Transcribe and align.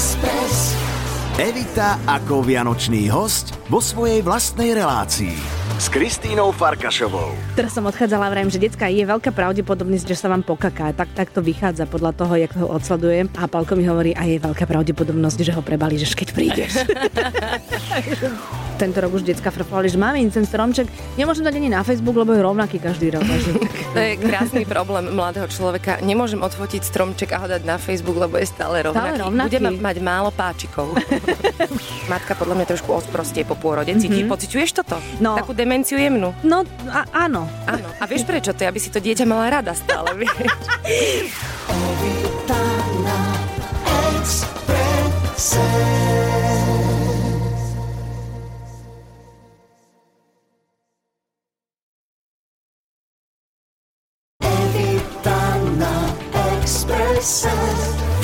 Express. 0.00 0.72
Evita 1.36 2.00
ako 2.08 2.40
vianočný 2.40 3.12
host 3.12 3.52
vo 3.68 3.84
svojej 3.84 4.24
vlastnej 4.24 4.72
relácii 4.72 5.59
s 5.80 5.88
Kristínou 5.88 6.52
Farkašovou. 6.52 7.32
Teraz 7.56 7.72
som 7.72 7.88
odchádzala, 7.88 8.28
vrajím, 8.28 8.52
že 8.52 8.60
decka 8.60 8.84
je 8.92 9.00
veľká 9.00 9.32
pravdepodobnosť, 9.32 10.12
že 10.12 10.12
sa 10.12 10.28
vám 10.28 10.44
pokaká. 10.44 10.92
Tak, 10.92 11.16
tak 11.16 11.32
to 11.32 11.40
vychádza 11.40 11.88
podľa 11.88 12.12
toho, 12.20 12.36
jak 12.36 12.52
ho 12.52 12.68
odsledujem. 12.68 13.32
A 13.40 13.48
Palko 13.48 13.80
mi 13.80 13.88
hovorí, 13.88 14.12
a 14.12 14.28
je 14.28 14.36
veľká 14.36 14.68
pravdepodobnosť, 14.68 15.40
že 15.40 15.56
ho 15.56 15.64
prebalíš, 15.64 16.12
keď 16.12 16.28
prídeš. 16.36 16.84
Tento 18.80 18.96
rok 18.96 19.12
už 19.12 19.28
decka 19.28 19.52
frfovali, 19.52 19.92
že 19.92 20.00
máme 20.00 20.24
ten 20.32 20.44
stromček. 20.44 20.88
Nemôžem 21.20 21.44
dať 21.44 21.52
ani 21.52 21.68
na 21.68 21.84
Facebook, 21.84 22.16
lebo 22.16 22.32
je 22.32 22.40
rovnaký 22.40 22.80
každý 22.80 23.12
rok. 23.12 23.24
to 23.96 23.98
je 24.00 24.16
krásny 24.20 24.64
problém 24.64 25.12
mladého 25.12 25.44
človeka. 25.52 26.00
Nemôžem 26.00 26.40
odfotiť 26.40 26.80
stromček 26.88 27.28
a 27.36 27.44
ho 27.44 27.46
dať 27.48 27.60
na 27.68 27.76
Facebook, 27.76 28.16
lebo 28.16 28.40
je 28.40 28.48
stále 28.48 28.84
rovnaký. 28.88 29.16
Stále 29.16 29.20
rovnaký. 29.20 29.48
Budem 29.52 29.84
mať 29.84 29.96
málo 30.00 30.32
páčikov. 30.32 30.96
Matka 32.12 32.32
podľa 32.32 32.56
mňa 32.56 32.66
trošku 32.72 32.88
osprostie 32.88 33.44
po 33.44 33.52
pôrode. 33.52 33.92
Mm-hmm. 33.92 34.32
pociťuješ 34.32 34.70
toto? 34.72 34.96
No. 35.20 35.36
Takú 35.36 35.52
demenciu 35.70 36.02
jemnú? 36.02 36.34
No, 36.42 36.66
a, 36.90 37.06
áno. 37.30 37.46
Áno. 37.70 37.86
A 38.02 38.04
vieš 38.10 38.26
prečo 38.26 38.50
to 38.50 38.66
je? 38.66 38.74
Aby 38.74 38.82
si 38.82 38.90
to 38.90 38.98
dieťa 38.98 39.22
mala 39.22 39.62
rada 39.62 39.70
stále, 39.70 40.18
vieš? 40.18 40.50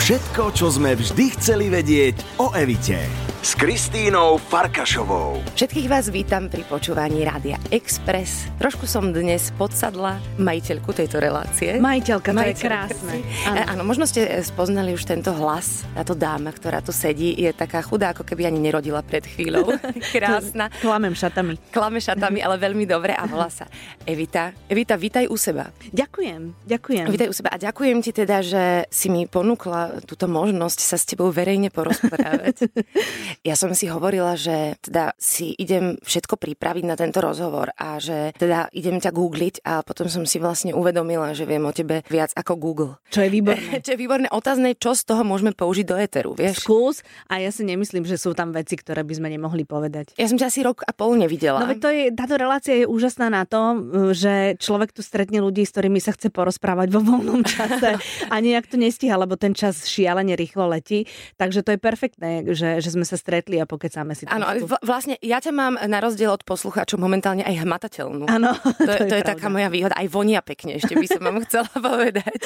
Všetko, 0.02 0.42
čo 0.51 0.66
sme 0.74 0.98
vždy 0.98 1.24
chceli 1.38 1.70
vedieť 1.70 2.42
o 2.42 2.51
Evite 2.59 3.07
s 3.42 3.52
Kristínou 3.59 4.40
Farkašovou. 4.40 5.42
Všetkých 5.52 5.88
vás 5.92 6.09
vítam 6.09 6.48
pri 6.48 6.65
počúvaní 6.65 7.20
Rádia 7.20 7.60
Express. 7.68 8.48
Trošku 8.56 8.88
som 8.88 9.12
dnes 9.12 9.52
podsadla 9.60 10.16
majiteľku 10.40 10.95
tejto 10.96 11.20
relácie. 11.20 11.76
Majiteľka, 11.76 12.32
to 12.32 12.45
je 12.46 12.57
krásne. 12.57 13.16
Áno. 13.45 13.64
áno, 13.76 13.82
možno 13.84 14.09
ste 14.09 14.40
spoznali 14.40 14.96
už 14.96 15.04
tento 15.04 15.34
hlas. 15.37 15.84
Táto 15.92 16.16
dáma, 16.16 16.54
ktorá 16.54 16.80
tu 16.80 16.95
sedí, 16.95 17.37
je 17.37 17.52
taká 17.52 17.84
chudá, 17.84 18.16
ako 18.16 18.24
keby 18.24 18.48
ani 18.48 18.62
nerodila 18.62 19.04
pred 19.04 19.29
chvíľou. 19.29 19.74
Krásna. 20.16 20.73
Klamem 20.80 21.12
šatami. 21.12 21.60
Klame 21.68 22.01
šatami, 22.01 22.40
ale 22.40 22.57
veľmi 22.57 22.88
dobre 22.88 23.12
a 23.12 23.29
volá 23.29 23.52
sa 23.52 23.68
Evita. 24.07 24.54
Evita, 24.70 24.96
vítaj 24.96 25.29
u 25.29 25.37
seba. 25.37 25.74
Ďakujem, 25.92 26.64
ďakujem. 26.64 27.04
Vítaj 27.10 27.29
u 27.29 27.34
seba 27.34 27.52
a 27.52 27.59
ďakujem 27.60 27.98
ti 28.01 28.14
teda, 28.14 28.40
že 28.40 28.87
si 28.88 29.12
mi 29.12 29.29
ponúkla 29.29 30.01
túto 30.07 30.24
možnosť 30.30 30.79
sa 30.79 30.96
s 30.96 31.04
tebou 31.04 31.29
verejne 31.34 31.68
porozprávať. 31.74 32.70
Ja 33.42 33.59
som 33.59 33.74
si 33.76 33.90
hovorila, 33.90 34.38
že 34.38 34.79
teda 34.80 35.12
si 35.18 35.52
idem 35.59 35.98
všetko 36.01 36.38
pripraviť 36.38 36.84
na 36.87 36.95
tento 36.95 37.18
rozhovor 37.20 37.74
a 37.76 37.98
že 37.98 38.32
teda 38.38 38.70
idem 38.73 39.02
ťa 39.02 39.10
googliť 39.10 39.65
a 39.66 39.82
potom 39.82 40.06
som 40.06 40.24
si 40.24 40.38
vlastne 40.38 40.73
uvedomila, 40.73 41.34
že 41.34 41.48
viem 41.48 41.64
o 41.64 41.73
tebe 41.74 42.07
viac 42.07 42.32
ako 42.38 42.52
Google. 42.57 42.92
Čo 43.10 43.26
je 43.26 43.30
výborné. 43.32 43.70
čo 43.84 43.96
je 43.96 43.98
výborné. 43.98 44.26
Otázne, 44.30 44.79
čo 44.79 44.95
z 44.95 45.02
toho 45.09 45.26
môžeme 45.26 45.57
použiť 45.57 45.84
do 45.88 45.96
éteru, 45.98 46.32
vieš? 46.38 46.62
Skús 46.62 47.02
a 47.26 47.42
ja 47.42 47.51
si 47.51 47.66
nemyslím, 47.66 48.07
že 48.07 48.20
sú 48.20 48.37
tam 48.37 48.54
veci, 48.54 48.79
ktoré 48.79 49.02
by 49.02 49.14
sme 49.18 49.29
nemohli 49.32 49.66
povedať. 49.66 50.14
Ja 50.14 50.30
som 50.30 50.38
ťa 50.38 50.46
asi 50.48 50.60
rok 50.62 50.87
a 50.87 50.92
pol 50.95 51.18
nevidela. 51.18 51.64
No 51.64 51.74
to 51.74 51.90
je, 51.90 52.14
táto 52.14 52.38
relácia 52.38 52.84
je 52.84 52.87
úžasná 52.87 53.32
na 53.32 53.42
to, 53.48 53.82
že 54.14 54.60
človek 54.60 54.95
tu 54.95 55.01
stretne 55.02 55.42
ľudí, 55.42 55.66
s 55.66 55.73
ktorými 55.74 55.98
sa 55.98 56.14
chce 56.14 56.30
porozprávať 56.30 56.92
vo 56.92 57.01
voľnom 57.02 57.42
čase 57.57 57.98
a 58.30 58.34
nejak 58.38 58.70
to 58.70 58.76
nestíha, 58.79 59.16
lebo 59.16 59.34
ten 59.34 59.57
čas 59.57 59.88
šialene 59.88 60.37
rýchlo 60.37 60.68
letí. 60.68 61.09
Takže 61.40 61.64
to 61.64 61.74
je 61.74 61.80
perfektné, 61.80 62.30
že, 62.52 62.79
že 62.84 62.90
sme 62.92 63.02
sa 63.02 63.15
stretli 63.16 63.59
a 63.59 63.66
pokecáme 63.66 64.14
si. 64.14 64.28
Áno, 64.28 64.47
vlastne 64.84 65.16
ja 65.25 65.41
ťa 65.41 65.52
mám 65.52 65.74
na 65.76 65.98
rozdiel 65.98 66.30
od 66.30 66.44
poslucháčov 66.44 67.00
momentálne 67.00 67.42
aj 67.42 67.64
hmatateľnú. 67.64 68.28
Áno, 68.28 68.54
to, 68.54 68.84
to, 68.88 68.92
je, 68.92 69.00
to 69.10 69.14
je 69.18 69.24
taká 69.24 69.50
moja 69.50 69.72
výhoda. 69.72 69.96
Aj 69.96 70.06
vonia 70.06 70.44
pekne, 70.44 70.76
ešte 70.78 70.94
by 70.94 71.06
som 71.08 71.22
vám 71.24 71.41
chcela 71.48 71.70
povedať. 71.72 72.38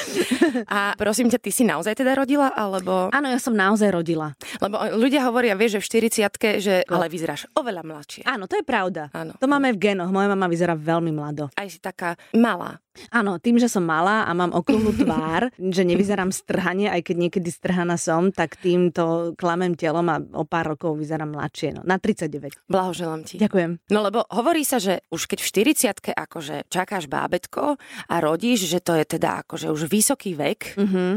A 0.67 0.95
prosím 0.95 1.29
ťa, 1.29 1.39
ty 1.39 1.51
si 1.53 1.63
naozaj 1.67 1.99
teda 1.99 2.15
rodila, 2.15 2.49
alebo... 2.55 3.11
Áno, 3.11 3.27
ja 3.29 3.37
som 3.37 3.53
naozaj 3.53 3.91
rodila. 3.91 4.33
Lebo 4.63 4.79
ľudia 4.97 5.27
hovoria, 5.27 5.53
vieš, 5.53 5.79
že 5.79 5.83
v 5.83 5.87
40 6.09 6.59
že 6.61 6.75
ale 6.87 7.11
vyzeráš 7.11 7.47
oveľa 7.53 7.83
mladšie. 7.85 8.21
Áno, 8.25 8.47
to 8.47 8.57
je 8.59 8.65
pravda. 8.65 9.11
Áno. 9.11 9.35
To 9.37 9.45
máme 9.45 9.75
v 9.75 9.91
genoch. 9.91 10.09
Moja 10.09 10.31
mama 10.31 10.47
vyzerá 10.47 10.73
veľmi 10.73 11.11
mlado. 11.11 11.51
Aj 11.53 11.67
si 11.67 11.77
taká 11.77 12.15
malá. 12.35 12.79
Áno, 13.09 13.39
tým, 13.39 13.55
že 13.55 13.71
som 13.71 13.83
malá 13.87 14.27
a 14.27 14.31
mám 14.35 14.51
okrúhlu 14.51 14.91
tvár, 15.01 15.51
že 15.55 15.87
nevyzerám 15.87 16.29
strhanie, 16.35 16.91
aj 16.91 17.07
keď 17.07 17.15
niekedy 17.27 17.49
strhaná 17.49 17.95
som, 17.95 18.29
tak 18.29 18.59
týmto 18.59 19.33
klamem 19.39 19.75
telom 19.79 20.07
a 20.11 20.19
o 20.19 20.43
pár 20.43 20.75
rokov 20.75 20.99
vyzerám 20.99 21.31
mladšie. 21.31 21.79
No, 21.79 21.81
na 21.87 21.95
39. 21.97 22.67
Blahoželám 22.67 23.23
ti. 23.23 23.39
Ďakujem. 23.39 23.79
No 23.87 23.99
lebo 24.03 24.27
hovorí 24.27 24.67
sa, 24.67 24.77
že 24.77 25.07
už 25.07 25.31
keď 25.31 25.39
v 25.39 25.47
40 25.71 26.11
akože 26.11 26.55
čakáš 26.67 27.07
bábetko 27.07 27.79
a 28.11 28.15
rodíš, 28.19 28.67
že 28.67 28.83
to 28.83 28.95
je 28.99 29.05
teda 29.07 29.47
akože 29.47 29.71
už 29.71 29.87
vysoký 29.87 30.35
vek, 30.35 30.75
mm-hmm. 30.75 31.11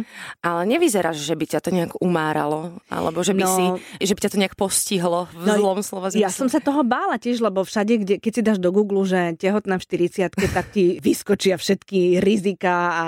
ale 0.47 0.61
nevyzeráš, 0.71 1.23
že 1.23 1.35
by 1.35 1.45
ťa 1.51 1.61
to 1.63 1.71
nejak 1.75 1.93
umáralo, 1.99 2.79
alebo 2.87 3.23
že 3.27 3.35
by, 3.35 3.45
no, 3.45 3.55
si, 3.55 3.65
že 4.07 4.15
by 4.15 4.21
ťa 4.23 4.33
to 4.33 4.41
nejak 4.41 4.55
postihlo 4.55 5.27
v 5.35 5.47
no, 5.51 5.55
zlom 5.59 5.79
slova 5.83 6.09
Ja 6.15 6.31
som 6.31 6.47
sa 6.47 6.63
toho 6.63 6.87
bála 6.87 7.19
tiež, 7.19 7.43
lebo 7.43 7.67
všade, 7.67 7.95
kde, 8.03 8.15
keď 8.23 8.33
si 8.33 8.43
dáš 8.43 8.59
do 8.63 8.71
Google, 8.71 9.03
že 9.07 9.35
tehotná 9.39 9.81
v 9.81 9.87
40 9.87 10.31
tak 10.55 10.71
ti 10.71 11.03
vyskočia 11.03 11.59
všetky 11.65 12.21
rizika 12.21 12.77
a 12.93 13.07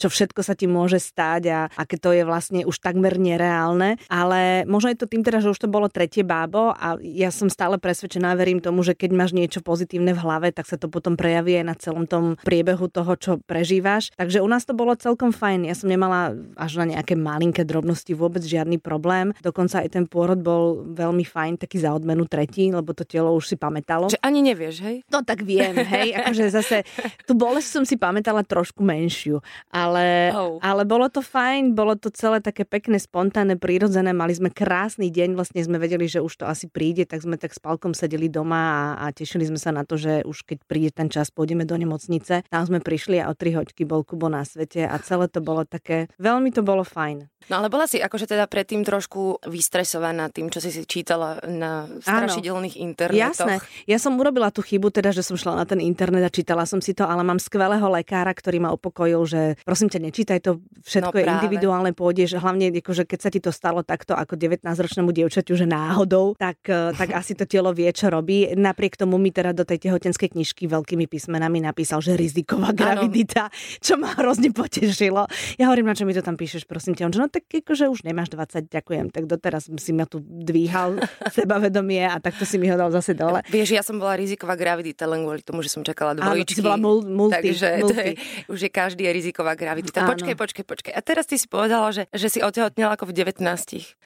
čo 0.00 0.08
všetko 0.08 0.40
sa 0.40 0.56
ti 0.56 0.64
môže 0.64 0.96
stať 0.96 1.42
a 1.52 1.58
aké 1.76 2.00
to 2.00 2.16
je 2.16 2.24
vlastne 2.24 2.64
už 2.64 2.80
takmer 2.80 3.20
nereálne. 3.20 4.00
Ale 4.08 4.64
možno 4.64 4.88
je 4.88 4.98
to 5.04 5.10
tým 5.10 5.20
teda, 5.20 5.44
že 5.44 5.52
už 5.52 5.60
to 5.60 5.68
bolo 5.68 5.92
tretie 5.92 6.24
bábo 6.24 6.72
a 6.72 6.96
ja 7.04 7.28
som 7.28 7.52
stále 7.52 7.76
presvedčená, 7.76 8.32
verím 8.32 8.64
tomu, 8.64 8.80
že 8.80 8.96
keď 8.96 9.10
máš 9.12 9.36
niečo 9.36 9.60
pozitívne 9.60 10.16
v 10.16 10.22
hlave, 10.24 10.48
tak 10.56 10.64
sa 10.64 10.80
to 10.80 10.88
potom 10.88 11.20
prejaví 11.20 11.60
aj 11.60 11.66
na 11.68 11.76
celom 11.76 12.08
tom 12.08 12.40
priebehu 12.40 12.88
toho, 12.88 13.12
čo 13.20 13.32
prežívaš. 13.44 14.14
Takže 14.16 14.40
u 14.40 14.48
nás 14.48 14.64
to 14.64 14.72
bolo 14.72 14.96
celkom 14.96 15.34
fajn. 15.34 15.68
Ja 15.68 15.76
som 15.76 15.92
nemala 15.92 16.32
až 16.56 16.80
na 16.80 16.96
nejaké 16.96 17.18
malinké 17.18 17.68
drobnosti 17.68 18.10
vôbec 18.16 18.40
žiadny 18.40 18.80
problém. 18.80 19.36
Dokonca 19.44 19.84
aj 19.84 19.92
ten 19.92 20.04
pôrod 20.08 20.40
bol 20.40 20.86
veľmi 20.96 21.26
fajn, 21.26 21.60
taký 21.60 21.82
za 21.82 21.92
odmenu 21.92 22.24
tretí, 22.24 22.70
lebo 22.72 22.96
to 22.96 23.04
telo 23.04 23.34
už 23.36 23.52
si 23.52 23.56
pamätalo. 23.58 24.08
Že 24.08 24.22
ani 24.22 24.40
nevieš, 24.40 24.76
hej? 24.80 24.96
No 25.12 25.20
tak 25.26 25.44
viem, 25.44 25.76
hej. 25.76 26.14
Akože 26.22 26.48
zase 26.48 26.86
tú 27.26 27.36
bolesť 27.36 27.68
som 27.68 27.84
si 27.84 27.97
pamätala 27.98 28.46
trošku 28.46 28.80
menšiu. 28.80 29.42
Ale, 29.74 30.32
oh. 30.32 30.56
ale 30.62 30.86
bolo 30.86 31.10
to 31.10 31.20
fajn, 31.20 31.74
bolo 31.74 31.98
to 31.98 32.08
celé 32.14 32.38
také 32.38 32.62
pekné, 32.64 32.96
spontánne, 33.02 33.58
prírodzené. 33.58 34.14
Mali 34.14 34.38
sme 34.38 34.54
krásny 34.54 35.10
deň, 35.10 35.34
vlastne 35.34 35.60
sme 35.60 35.76
vedeli, 35.76 36.06
že 36.06 36.22
už 36.22 36.40
to 36.40 36.44
asi 36.46 36.70
príde, 36.70 37.04
tak 37.04 37.26
sme 37.26 37.34
tak 37.34 37.52
s 37.52 37.60
Palkom 37.60 37.92
sedeli 37.92 38.30
doma 38.30 38.94
a, 38.96 39.04
a 39.04 39.04
tešili 39.10 39.44
sme 39.44 39.58
sa 39.58 39.74
na 39.74 39.82
to, 39.82 39.98
že 39.98 40.22
už 40.22 40.46
keď 40.46 40.58
príde 40.64 40.90
ten 40.94 41.10
čas, 41.10 41.28
pôjdeme 41.34 41.66
do 41.66 41.74
nemocnice. 41.74 42.46
Tam 42.48 42.62
sme 42.64 42.78
prišli 42.78 43.18
a 43.18 43.28
o 43.28 43.34
tri 43.34 43.52
hoďky 43.52 43.82
bol 43.84 44.06
Kubo 44.06 44.30
na 44.30 44.46
svete 44.46 44.86
a 44.86 44.94
celé 45.02 45.26
to 45.26 45.42
bolo 45.42 45.66
také, 45.66 46.06
veľmi 46.16 46.54
to 46.54 46.62
bolo 46.62 46.86
fajn. 46.86 47.26
No 47.48 47.64
ale 47.64 47.72
bola 47.72 47.88
si 47.88 47.96
akože 47.96 48.28
teda 48.28 48.44
predtým 48.44 48.84
trošku 48.84 49.40
vystresovaná 49.48 50.28
tým, 50.28 50.52
čo 50.52 50.60
si 50.60 50.68
si 50.68 50.84
čítala 50.84 51.40
na 51.48 51.88
strašidelných 52.04 52.76
Áno. 52.76 52.84
internetoch. 52.92 53.48
Jasné. 53.48 53.54
Ja 53.88 53.96
som 53.96 54.20
urobila 54.20 54.52
tú 54.52 54.60
chybu 54.60 54.92
teda, 54.92 55.16
že 55.16 55.24
som 55.24 55.40
šla 55.40 55.56
na 55.56 55.64
ten 55.64 55.80
internet 55.80 56.28
a 56.28 56.34
čítala 56.34 56.68
som 56.68 56.84
si 56.84 56.92
to, 56.92 57.08
ale 57.08 57.24
mám 57.24 57.40
skvelého 57.40 57.87
lekára, 57.88 58.32
ktorý 58.32 58.62
ma 58.62 58.70
opokojil, 58.72 59.22
že 59.24 59.40
prosím 59.64 59.88
ťa, 59.88 59.98
nečítaj 60.08 60.38
to, 60.44 60.62
všetko 60.84 61.16
no, 61.16 61.20
je 61.20 61.24
individuálne, 61.26 61.90
pôjdeš, 61.92 62.38
hlavne 62.38 62.70
akože 62.70 63.04
keď 63.08 63.18
sa 63.18 63.30
ti 63.32 63.40
to 63.40 63.50
stalo 63.50 63.82
takto 63.82 64.14
ako 64.14 64.36
19-ročnému 64.38 65.10
dievčaťu, 65.10 65.52
že 65.56 65.66
náhodou, 65.66 66.38
tak, 66.38 66.60
eh, 66.68 66.94
tak 66.94 67.16
asi 67.16 67.34
to 67.34 67.44
telo 67.48 67.72
vie, 67.72 67.90
čo 67.90 68.08
robí. 68.12 68.52
Napriek 68.54 68.96
tomu 68.96 69.16
mi 69.16 69.32
teda 69.34 69.52
do 69.52 69.64
tej 69.64 69.88
tehotenskej 69.88 70.32
knižky 70.32 70.68
veľkými 70.68 71.08
písmenami 71.08 71.64
napísal, 71.64 72.04
že 72.04 72.14
riziková 72.14 72.70
gravidita, 72.72 73.48
ano. 73.48 73.82
čo 73.84 73.94
ma 73.96 74.12
hrozne 74.16 74.52
potešilo. 74.52 75.24
Ja 75.56 75.70
hovorím, 75.70 75.90
na 75.90 75.96
čo 75.96 76.04
mi 76.04 76.12
to 76.12 76.22
tam 76.22 76.36
píšeš, 76.36 76.68
prosím 76.68 76.94
ťa. 76.94 77.08
On, 77.08 77.12
že 77.14 77.20
no 77.20 77.28
tak 77.28 77.48
akože 77.48 77.88
už 77.88 78.04
nemáš 78.04 78.32
20, 78.32 78.68
ďakujem. 78.68 79.10
Tak 79.10 79.24
doteraz 79.26 79.68
si 79.68 79.92
ma 79.96 80.04
tu 80.04 80.20
dvíhal 80.22 81.00
sebavedomie 81.36 82.04
a 82.06 82.20
takto 82.20 82.44
si 82.44 82.60
mi 82.60 82.68
ho 82.68 82.76
dal 82.76 82.92
zase 82.92 83.16
dole. 83.16 83.42
Vieš, 83.48 83.74
ja 83.74 83.82
som 83.82 83.96
bola 83.96 84.14
riziková 84.18 84.54
gravidita 84.54 85.08
len 85.08 85.24
kvôli 85.24 85.42
tomu, 85.42 85.64
že 85.64 85.72
som 85.72 85.82
čakala 85.82 86.18
dvojičky. 86.18 86.58
Áno, 86.58 86.60
si 86.60 86.66
bola 86.66 86.78
multi, 86.78 87.50
Takže 87.50 87.68
To 87.84 87.94
je, 87.94 88.12
už 88.50 88.58
je 88.66 88.70
každý 88.70 89.06
je 89.06 89.12
riziková 89.12 89.54
gravidita. 89.54 90.02
Áno. 90.02 90.16
Počkej, 90.16 90.34
počkej, 90.34 90.64
počkej. 90.64 90.92
A 90.94 91.00
teraz 91.04 91.28
ty 91.28 91.38
si 91.38 91.46
povedala, 91.46 91.94
že, 91.94 92.10
že 92.10 92.28
si 92.28 92.38
otehotnila 92.42 92.98
ako 92.98 93.10
v 93.10 93.22
19. 93.22 93.42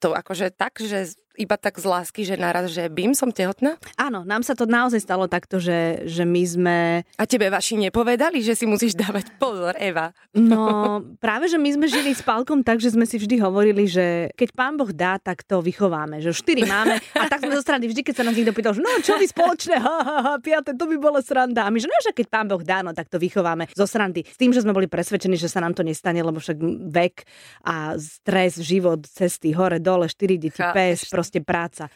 To 0.03 0.13
akože 0.13 0.53
tak, 0.53 0.81
že 0.81 1.17
iba 1.37 1.57
tak 1.57 1.81
z 1.81 1.87
lásky, 1.89 2.23
že 2.25 2.37
naraz, 2.37 2.73
že 2.73 2.89
bim, 2.93 3.17
som 3.17 3.33
tehotná? 3.33 3.81
Áno, 3.97 4.25
nám 4.25 4.45
sa 4.45 4.53
to 4.53 4.69
naozaj 4.69 5.01
stalo 5.01 5.29
takto, 5.29 5.59
že, 5.59 6.05
že 6.05 6.25
my 6.29 6.43
sme... 6.45 6.77
A 7.17 7.25
tebe 7.25 7.49
vaši 7.49 7.81
nepovedali, 7.81 8.45
že 8.45 8.53
si 8.53 8.69
musíš 8.69 8.97
dávať 8.97 9.33
pozor, 9.41 9.77
Eva? 9.81 10.13
No, 10.37 11.01
práve, 11.21 11.49
že 11.49 11.57
my 11.57 11.71
sme 11.77 11.87
žili 11.89 12.13
s 12.13 12.21
Pálkom 12.25 12.61
tak, 12.65 12.81
že 12.81 12.93
sme 12.93 13.09
si 13.09 13.17
vždy 13.17 13.41
hovorili, 13.41 13.89
že 13.89 14.33
keď 14.37 14.49
pán 14.53 14.75
Boh 14.77 14.93
dá, 14.93 15.17
tak 15.17 15.45
to 15.45 15.61
vychováme. 15.65 16.21
Že 16.21 16.31
štyri 16.37 16.63
máme 16.69 17.01
a 17.17 17.25
tak 17.29 17.45
sme 17.45 17.57
zo 17.57 17.65
strany 17.65 17.89
vždy, 17.89 18.01
keď 18.05 18.15
sa 18.21 18.25
nás 18.25 18.37
niekto 18.37 18.53
pýtal, 18.53 18.77
že 18.77 18.85
no 18.85 18.91
čo 19.01 19.17
vy 19.17 19.27
spoločné, 19.29 19.77
ha, 19.81 19.97
ha, 20.05 20.17
ha, 20.23 20.35
piate, 20.39 20.77
to 20.77 20.85
by 20.89 20.97
bola 21.01 21.21
sranda. 21.25 21.65
A 21.65 21.73
my, 21.73 21.79
že 21.81 21.89
no, 21.89 21.99
že 22.05 22.13
keď 22.13 22.27
pán 22.29 22.47
Boh 22.49 22.61
dá, 22.61 22.85
no 22.85 22.93
tak 22.93 23.09
to 23.09 23.17
vychováme 23.17 23.69
zo 23.73 23.87
srandy. 23.89 24.25
S 24.25 24.39
tým, 24.39 24.53
že 24.53 24.63
sme 24.63 24.77
boli 24.77 24.87
presvedčení, 24.87 25.37
že 25.37 25.49
sa 25.49 25.61
nám 25.65 25.73
to 25.73 25.85
nestane, 25.85 26.21
lebo 26.21 26.39
však 26.39 26.59
vek 26.93 27.25
a 27.65 27.97
stres, 27.97 28.61
život, 28.61 29.05
cesty, 29.09 29.53
hore, 29.57 29.81
dole, 29.81 30.09
štyri 30.09 30.37
deti, 30.39 30.61
pes, 30.61 31.09
proste 31.23 31.39
práca. 31.39 31.87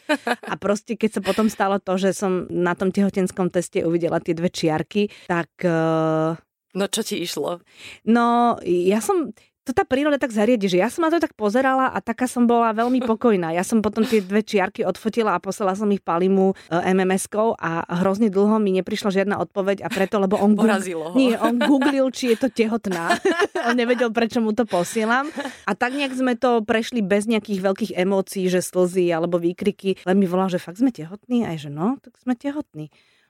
A 0.47 0.55
proste, 0.55 0.95
keď 0.95 1.19
sa 1.19 1.21
potom 1.21 1.51
stalo 1.51 1.83
to, 1.83 1.99
že 1.99 2.15
som 2.15 2.47
na 2.47 2.71
tom 2.79 2.95
tehotenskom 2.95 3.51
teste 3.51 3.83
uvidela 3.83 4.23
tie 4.23 4.31
dve 4.31 4.47
čiarky, 4.47 5.11
tak... 5.27 5.51
Uh... 5.67 6.39
No 6.71 6.87
čo 6.87 7.03
ti 7.03 7.19
išlo? 7.19 7.59
No, 8.07 8.55
ja 8.63 9.03
som 9.03 9.35
to 9.67 9.75
tá 9.75 9.83
príroda 9.83 10.15
tak 10.15 10.31
zariadi, 10.31 10.71
že 10.71 10.79
ja 10.79 10.87
som 10.87 11.03
na 11.03 11.11
to 11.11 11.19
tak 11.19 11.35
pozerala 11.35 11.91
a 11.91 11.99
taká 11.99 12.23
som 12.23 12.47
bola 12.47 12.71
veľmi 12.71 13.03
pokojná. 13.11 13.51
Ja 13.51 13.67
som 13.67 13.83
potom 13.83 14.07
tie 14.07 14.23
dve 14.23 14.39
čiarky 14.39 14.87
odfotila 14.87 15.35
a 15.35 15.43
poslala 15.43 15.75
som 15.75 15.91
ich 15.91 15.99
Palimu 15.99 16.55
e, 16.71 16.79
MMS-kou 16.95 17.59
a 17.59 17.83
hrozne 17.99 18.31
dlho 18.31 18.55
mi 18.63 18.71
neprišla 18.79 19.11
žiadna 19.11 19.35
odpoveď 19.43 19.83
a 19.83 19.91
preto, 19.91 20.23
lebo 20.23 20.39
on, 20.39 20.55
Porazilo 20.55 21.11
ho. 21.11 21.15
Nie, 21.19 21.35
on 21.35 21.59
googlil, 21.59 22.07
či 22.15 22.31
je 22.33 22.47
to 22.47 22.47
tehotná. 22.47 23.19
on 23.67 23.75
nevedel, 23.75 24.15
prečo 24.15 24.39
mu 24.39 24.55
to 24.55 24.63
posielam. 24.63 25.27
A 25.67 25.75
tak 25.75 25.91
nejak 25.91 26.15
sme 26.15 26.39
to 26.39 26.63
prešli 26.63 27.03
bez 27.03 27.27
nejakých 27.27 27.59
veľkých 27.59 27.91
emócií, 27.99 28.47
že 28.47 28.63
slzy 28.63 29.11
alebo 29.11 29.35
výkriky. 29.35 30.07
Len 30.07 30.15
mi 30.15 30.25
volal, 30.25 30.47
že 30.47 30.63
fakt 30.63 30.79
sme 30.79 30.95
tehotní. 30.95 31.43
Aj 31.43 31.59
že 31.59 31.67
no, 31.67 31.99
tak 31.99 32.15
sme 32.23 32.39
tehotní 32.39 32.87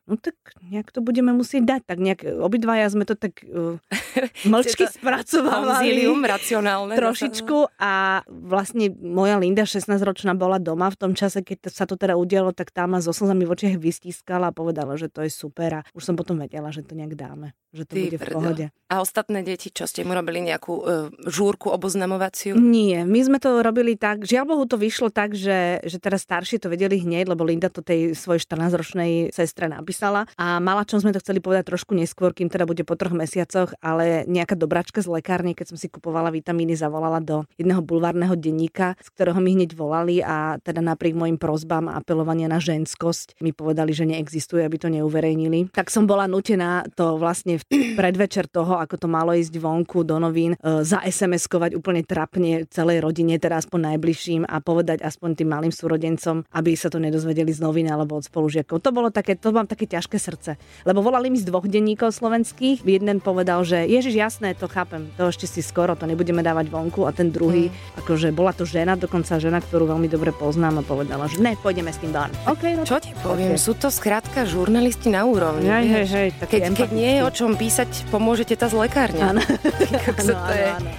no 0.08 0.16
tak 0.16 0.36
nejak 0.64 0.90
to 0.96 1.04
budeme 1.04 1.36
musieť 1.36 1.68
dať. 1.68 1.82
Tak 1.84 1.98
nejak 2.00 2.22
obidvaja 2.40 2.88
sme 2.88 3.04
to 3.04 3.20
tak 3.20 3.44
uh, 3.44 3.76
mlčky 4.52 4.88
spracovávali. 4.88 6.08
racionálne. 6.24 6.96
Trošičku 6.96 7.76
a 7.78 8.24
vlastne 8.26 8.90
moja 8.96 9.36
Linda 9.36 9.68
16-ročná 9.68 10.34
bola 10.34 10.58
doma 10.58 10.88
v 10.88 10.98
tom 10.98 11.12
čase, 11.12 11.44
keď 11.44 11.68
sa 11.68 11.84
to 11.84 12.00
teda 12.00 12.16
udialo, 12.16 12.56
tak 12.56 12.72
tá 12.72 12.88
ma 12.88 13.04
so 13.04 13.12
slzami 13.12 13.44
v 13.44 13.52
očiach 13.54 13.76
vystískala 13.76 14.50
a 14.50 14.56
povedala, 14.56 14.96
že 14.96 15.12
to 15.12 15.28
je 15.28 15.32
super 15.32 15.84
a 15.84 15.86
už 15.92 16.08
som 16.08 16.16
potom 16.16 16.40
vedela, 16.40 16.72
že 16.72 16.88
to 16.88 16.96
nejak 16.96 17.20
dáme, 17.20 17.52
že 17.76 17.84
to 17.84 17.94
Ty 17.94 18.02
bude 18.08 18.18
v 18.18 18.28
pohode. 18.32 18.66
A 18.88 19.04
ostatné 19.04 19.44
deti, 19.44 19.68
čo 19.68 19.84
ste 19.84 20.08
mu 20.08 20.16
robili 20.16 20.40
nejakú 20.40 20.74
uh, 20.80 21.12
žúrku 21.28 21.68
oboznamovaciu? 21.76 22.56
Nie, 22.56 23.04
my 23.04 23.20
sme 23.20 23.38
to 23.44 23.60
robili 23.60 24.00
tak, 24.00 24.24
žiaľ 24.24 24.56
Bohu 24.56 24.64
to 24.64 24.80
vyšlo 24.80 25.12
tak, 25.12 25.36
že, 25.36 25.84
že 25.84 26.00
teraz 26.00 26.24
starší 26.24 26.64
to 26.64 26.72
vedeli 26.72 27.04
hneď, 27.04 27.28
lebo 27.28 27.44
Linda 27.44 27.68
to 27.68 27.84
tej 27.84 28.16
svojej 28.16 28.40
14-ročnej 28.48 29.36
sestre 29.36 29.68
napísala 29.68 29.97
napísala 29.98 30.30
a 30.38 30.62
čom 30.86 31.02
sme 31.02 31.10
to 31.10 31.20
chceli 31.20 31.42
povedať 31.42 31.74
trošku 31.74 31.98
neskôr, 31.98 32.32
kým 32.32 32.54
teda 32.54 32.70
bude 32.70 32.86
po 32.86 32.94
troch 32.94 33.18
mesiacoch, 33.18 33.74
ale 33.82 34.30
nejaká 34.30 34.54
dobračka 34.54 35.02
z 35.02 35.10
lekárne, 35.10 35.58
keď 35.58 35.74
som 35.74 35.78
si 35.82 35.90
kupovala 35.90 36.30
vitamíny, 36.30 36.78
zavolala 36.78 37.18
do 37.18 37.50
jedného 37.58 37.82
bulvárneho 37.82 38.38
denníka, 38.38 38.94
z 39.02 39.10
ktorého 39.18 39.42
mi 39.42 39.58
hneď 39.58 39.74
volali 39.74 40.22
a 40.22 40.62
teda 40.62 40.86
napriek 40.86 41.18
mojim 41.18 41.42
prozbám 41.42 41.90
a 41.90 41.98
apelovania 41.98 42.46
na 42.46 42.62
ženskosť 42.62 43.42
mi 43.42 43.52
povedali, 43.52 43.92
že 43.92 44.06
neexistuje, 44.06 44.62
aby 44.62 44.78
to 44.78 44.88
neuverejnili. 44.94 45.74
Tak 45.74 45.90
som 45.90 46.06
bola 46.06 46.30
nutená 46.30 46.86
to 46.94 47.18
vlastne 47.18 47.58
v 47.58 47.66
predvečer 48.00 48.46
toho, 48.48 48.78
ako 48.78 49.02
to 49.02 49.08
malo 49.10 49.34
ísť 49.34 49.58
vonku 49.58 50.06
do 50.06 50.22
novín, 50.22 50.54
e, 50.56 50.86
za 50.86 51.02
SMS-kovať 51.02 51.74
úplne 51.74 52.06
trapne 52.06 52.70
celej 52.70 53.02
rodine, 53.02 53.42
teda 53.42 53.60
aspoň 53.60 53.98
najbližším 53.98 54.46
a 54.46 54.62
povedať 54.62 55.02
aspoň 55.02 55.42
tým 55.42 55.50
malým 55.50 55.74
súrodencom, 55.74 56.46
aby 56.54 56.78
sa 56.78 56.88
to 56.88 57.02
nedozvedeli 57.02 57.50
z 57.50 57.60
novín 57.60 57.90
alebo 57.90 58.22
od 58.22 58.24
spolužiakov. 58.24 58.80
To 58.80 58.92
bolo 58.94 59.10
také, 59.10 59.36
to 59.36 59.50
mám 59.50 59.68
také 59.68 59.87
ťažké 59.88 60.20
srdce. 60.20 60.60
Lebo 60.84 61.00
volali 61.02 61.32
mi 61.32 61.40
z 61.40 61.48
dvoch 61.48 61.66
denníkov 61.66 62.12
slovenských. 62.14 62.84
Jeden 62.84 63.24
povedal, 63.24 63.64
že 63.64 63.88
Ježiš, 63.88 64.14
jasné, 64.20 64.54
to 64.54 64.68
chápem, 64.68 65.08
to 65.16 65.32
ešte 65.32 65.48
si 65.48 65.64
skoro, 65.64 65.96
to 65.96 66.04
nebudeme 66.04 66.44
dávať 66.44 66.68
vonku. 66.68 67.08
A 67.08 67.16
ten 67.16 67.32
druhý, 67.32 67.72
mm. 67.72 68.04
akože 68.04 68.36
bola 68.36 68.52
to 68.52 68.68
žena, 68.68 69.00
dokonca 69.00 69.40
žena, 69.40 69.64
ktorú 69.64 69.88
veľmi 69.90 70.12
dobre 70.12 70.36
poznám 70.36 70.82
a 70.82 70.84
povedala, 70.84 71.32
že 71.32 71.40
ne, 71.40 71.56
pôjdeme 71.58 71.90
s 71.90 71.98
tým 72.04 72.12
von. 72.12 72.30
Okay, 72.46 72.76
no 72.76 72.84
Čo 72.84 73.00
ti 73.00 73.16
poviem, 73.24 73.56
okay. 73.56 73.64
sú 73.64 73.74
to 73.74 73.88
skrátka 73.88 74.44
žurnalisti 74.44 75.08
na 75.08 75.24
úrovni. 75.24 75.72
Hej, 75.72 75.86
hej, 75.88 76.06
hej, 76.12 76.30
keď, 76.44 76.62
keď 76.76 76.90
nie 76.92 77.12
je 77.18 77.22
o 77.24 77.32
čom 77.32 77.56
písať, 77.56 78.12
pomôžete 78.12 78.60
tá 78.60 78.68
z 78.68 78.76
lekárne. 78.76 79.24
Áno. 79.24 79.42
áno, 80.20 80.34
áno, 80.36 80.78
áno. 80.78 80.92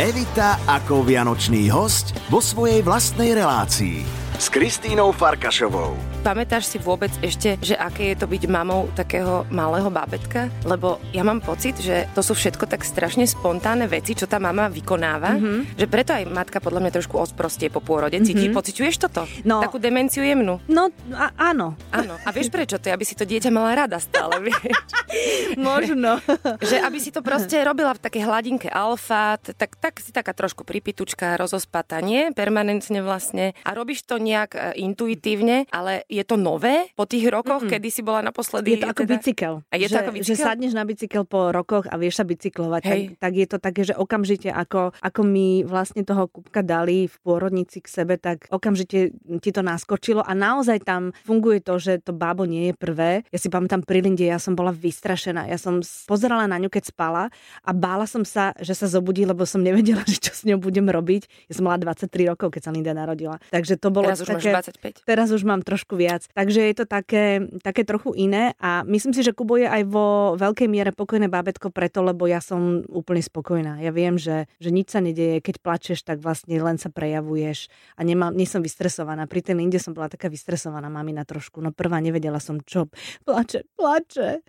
Evita 0.00 0.56
ako 0.64 1.04
vianočný 1.04 1.68
host 1.68 2.16
vo 2.32 2.40
svojej 2.40 2.80
vlastnej 2.80 3.36
relácii 3.36 4.00
s 4.40 4.48
Kristínou 4.48 5.12
Farkašovou. 5.12 5.92
Pamätáš 6.20 6.68
si 6.68 6.76
vôbec 6.76 7.08
ešte, 7.24 7.56
že 7.64 7.72
aké 7.72 8.12
je 8.12 8.20
to 8.20 8.28
byť 8.28 8.44
mamou 8.44 8.92
takého 8.92 9.48
malého 9.48 9.88
bábetka? 9.88 10.52
Lebo 10.68 11.00
ja 11.16 11.24
mám 11.24 11.40
pocit, 11.40 11.80
že 11.80 12.04
to 12.12 12.20
sú 12.20 12.36
všetko 12.36 12.68
tak 12.68 12.84
strašne 12.84 13.24
spontánne 13.24 13.88
veci, 13.88 14.12
čo 14.12 14.28
tá 14.28 14.36
mama 14.36 14.68
vykonáva, 14.68 15.40
mm-hmm. 15.40 15.80
že 15.80 15.88
preto 15.88 16.12
aj 16.12 16.28
matka 16.28 16.60
podľa 16.60 16.84
mňa 16.84 16.92
trošku 16.92 17.16
osprostie 17.16 17.72
po 17.72 17.80
pôrode. 17.80 18.20
Mm-hmm. 18.20 18.52
pociťuješ 18.52 18.96
toto? 19.00 19.24
No, 19.48 19.64
Takú 19.64 19.80
demenciu 19.80 20.20
jemnú? 20.20 20.60
No, 20.68 20.92
a, 21.16 21.32
áno. 21.40 21.80
Áno. 21.88 22.20
A 22.20 22.28
vieš 22.36 22.52
prečo 22.52 22.76
to 22.76 22.92
je? 22.92 22.96
Aby 23.00 23.08
si 23.08 23.16
to 23.16 23.24
dieťa 23.24 23.48
mala 23.48 23.72
rada 23.72 23.96
stále, 23.96 24.36
vieš? 24.52 24.76
Možno. 25.56 26.20
že 26.60 26.84
aby 26.84 27.00
si 27.00 27.16
to 27.16 27.24
proste 27.24 27.56
robila 27.64 27.96
v 27.96 28.04
takej 28.04 28.28
hladinke 28.28 28.68
alfa, 28.68 29.40
tak, 29.40 29.80
tak 29.80 30.04
si 30.04 30.12
taká 30.12 30.36
trošku 30.36 30.68
pripitučka, 30.68 31.40
rozospatá, 31.40 32.04
nie? 32.04 32.28
Permanentne 32.36 33.00
vlastne. 33.00 33.56
A 33.64 33.72
robíš 33.72 34.04
to 34.04 34.20
nejak 34.20 34.52
e, 34.52 34.84
intuitívne, 34.84 35.64
ale 35.72 36.04
je 36.10 36.24
to 36.26 36.34
nové 36.34 36.90
po 36.98 37.06
tých 37.06 37.30
rokoch, 37.30 37.62
mm-hmm. 37.62 37.78
kedy 37.78 37.88
si 37.88 38.02
bola 38.02 38.20
naposledy? 38.26 38.74
Je 38.74 38.82
to 38.82 38.90
ako 38.90 39.02
teda... 39.06 39.12
bicykel. 39.14 39.54
A 39.70 39.74
je 39.78 39.86
že, 39.86 39.94
to 39.94 39.98
ako 40.02 40.12
bicykel? 40.18 40.34
Že 40.34 40.42
sadneš 40.42 40.72
na 40.74 40.82
bicykel 40.82 41.22
po 41.22 41.40
rokoch 41.54 41.86
a 41.86 41.94
vieš 41.94 42.18
sa 42.18 42.24
bicyklovať. 42.26 42.82
Tak, 42.82 43.00
tak 43.22 43.32
je 43.38 43.46
to 43.46 43.56
také, 43.62 43.80
že 43.86 43.94
okamžite 43.94 44.50
ako, 44.50 44.90
ako 44.98 45.20
mi 45.22 45.62
vlastne 45.62 46.02
toho 46.02 46.26
kúbka 46.26 46.66
dali 46.66 47.06
v 47.06 47.14
pôrodnici 47.22 47.78
k 47.78 47.86
sebe, 47.86 48.18
tak 48.18 48.50
okamžite 48.50 49.14
ti 49.38 49.50
to 49.54 49.62
naskočilo 49.62 50.26
a 50.26 50.34
naozaj 50.34 50.82
tam 50.82 51.14
funguje 51.22 51.62
to, 51.62 51.78
že 51.78 52.02
to 52.02 52.10
bábo 52.10 52.42
nie 52.42 52.72
je 52.72 52.74
prvé. 52.74 53.22
Ja 53.30 53.38
si 53.38 53.46
pamätám 53.46 53.86
pri 53.86 54.02
Linde, 54.02 54.26
ja 54.26 54.42
som 54.42 54.58
bola 54.58 54.74
vystrašená. 54.74 55.46
Ja 55.46 55.60
som 55.60 55.78
pozerala 56.10 56.50
na 56.50 56.58
ňu, 56.58 56.66
keď 56.66 56.90
spala 56.90 57.30
a 57.62 57.70
bála 57.70 58.10
som 58.10 58.26
sa, 58.26 58.50
že 58.58 58.74
sa 58.74 58.90
zobudí, 58.90 59.22
lebo 59.22 59.46
som 59.46 59.62
nevedela, 59.62 60.02
že 60.10 60.18
čo 60.18 60.34
s 60.34 60.42
ňou 60.42 60.58
budem 60.58 60.90
robiť. 60.90 61.46
Ja 61.46 61.54
som 61.60 61.70
mala 61.70 61.78
23 61.78 62.32
rokov, 62.34 62.58
keď 62.58 62.66
sa 62.66 62.70
Linda 62.74 62.96
narodila. 62.96 63.38
Takže 63.54 63.78
to 63.78 63.94
bolo 63.94 64.10
Teraz 64.10 64.24
také, 64.24 64.34
už 64.34 64.44
máš 64.50 64.72
25. 64.74 65.06
Teraz 65.06 65.28
už 65.30 65.42
mám 65.44 65.60
trošku 65.60 65.99
viac. 66.00 66.24
Takže 66.32 66.72
je 66.72 66.74
to 66.80 66.84
také, 66.88 67.44
také 67.60 67.84
trochu 67.84 68.16
iné 68.16 68.56
a 68.56 68.80
myslím 68.88 69.12
si, 69.12 69.20
že 69.20 69.36
Kubo 69.36 69.60
je 69.60 69.68
aj 69.68 69.84
vo 69.84 70.32
veľkej 70.40 70.68
miere 70.72 70.96
pokojné 70.96 71.28
bábetko 71.28 71.68
preto, 71.68 72.00
lebo 72.00 72.24
ja 72.24 72.40
som 72.40 72.80
úplne 72.88 73.20
spokojná. 73.20 73.84
Ja 73.84 73.92
viem, 73.92 74.16
že, 74.16 74.48
že 74.56 74.72
nič 74.72 74.96
sa 74.96 75.04
nedieje, 75.04 75.44
keď 75.44 75.60
plačeš, 75.60 76.00
tak 76.00 76.24
vlastne 76.24 76.56
len 76.56 76.80
sa 76.80 76.88
prejavuješ 76.88 77.68
a 77.98 78.00
nemám, 78.00 78.32
nie 78.32 78.48
som 78.48 78.64
vystresovaná. 78.64 79.28
Pri 79.28 79.44
tej 79.44 79.60
Linde 79.60 79.76
som 79.76 79.92
bola 79.92 80.08
taká 80.08 80.32
vystresovaná 80.32 80.88
mamina 80.88 81.28
trošku. 81.28 81.60
No 81.60 81.74
prvá 81.74 82.00
nevedela 82.00 82.40
som 82.40 82.62
čo. 82.64 82.88
Plače, 83.26 83.68
plače. 83.76 84.40